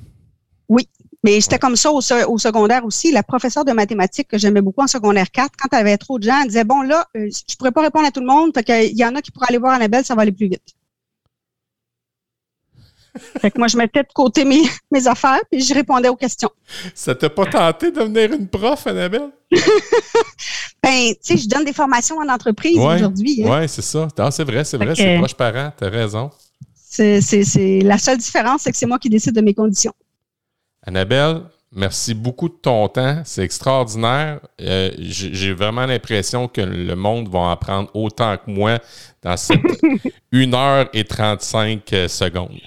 [1.24, 3.12] Mais j'étais comme ça au, se- au secondaire aussi.
[3.12, 6.24] La professeure de mathématiques que j'aimais beaucoup en secondaire 4, quand elle avait trop de
[6.24, 8.64] gens, elle disait, bon, là, euh, je pourrais pas répondre à tout le monde, fait
[8.64, 10.74] qu'il y en a qui pourraient aller voir Annabelle, ça va aller plus vite.
[13.40, 16.50] fait que moi, je mettais de côté mes, mes affaires, puis je répondais aux questions.
[16.94, 19.30] Ça t'a pas tenté de devenir une prof, Annabelle?
[20.82, 23.44] Ben, tu sais, je donne des formations en entreprise aujourd'hui.
[23.46, 23.50] hein.
[23.60, 24.08] Ouais, c'est ça.
[24.32, 26.28] C'est vrai, c'est vrai, c'est proche parent, t'as raison.
[26.94, 29.94] C'est, c'est, c'est la seule différence, c'est que c'est moi qui décide de mes conditions.
[30.86, 31.40] Annabelle,
[31.74, 33.22] merci beaucoup de ton temps.
[33.24, 34.40] C'est extraordinaire.
[34.60, 38.78] Euh, J'ai vraiment l'impression que le monde va en apprendre autant que moi
[39.22, 39.62] dans cette
[40.34, 42.60] 1 heure et 35 secondes.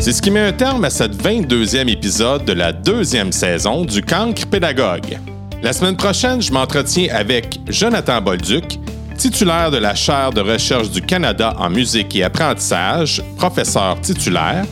[0.00, 4.02] C'est ce qui met un terme à cette 22e épisode de la deuxième saison du
[4.02, 5.16] Cancre Pédagogue.
[5.62, 8.80] La semaine prochaine, je m'entretiens avec Jonathan Bolduc,
[9.22, 14.64] titulaire de la chaire de recherche du Canada en musique et apprentissage, professeur titulaire,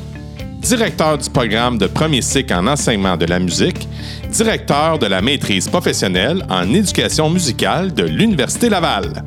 [0.58, 3.86] directeur du programme de premier cycle en enseignement de la musique,
[4.28, 9.22] directeur de la maîtrise professionnelle en éducation musicale de l'Université Laval.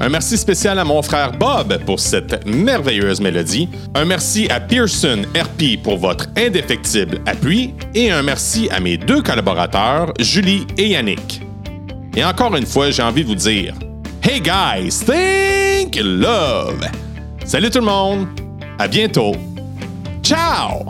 [0.00, 3.68] Un merci spécial à mon frère Bob pour cette merveilleuse mélodie.
[3.94, 7.74] Un merci à Pearson RP pour votre indéfectible appui.
[7.94, 11.42] Et un merci à mes deux collaborateurs, Julie et Yannick.
[12.16, 13.74] Et encore une fois, j'ai envie de vous dire
[14.26, 16.80] Hey guys, think love!
[17.44, 18.26] Salut tout le monde!
[18.78, 19.34] À bientôt!
[20.22, 20.86] Ciao!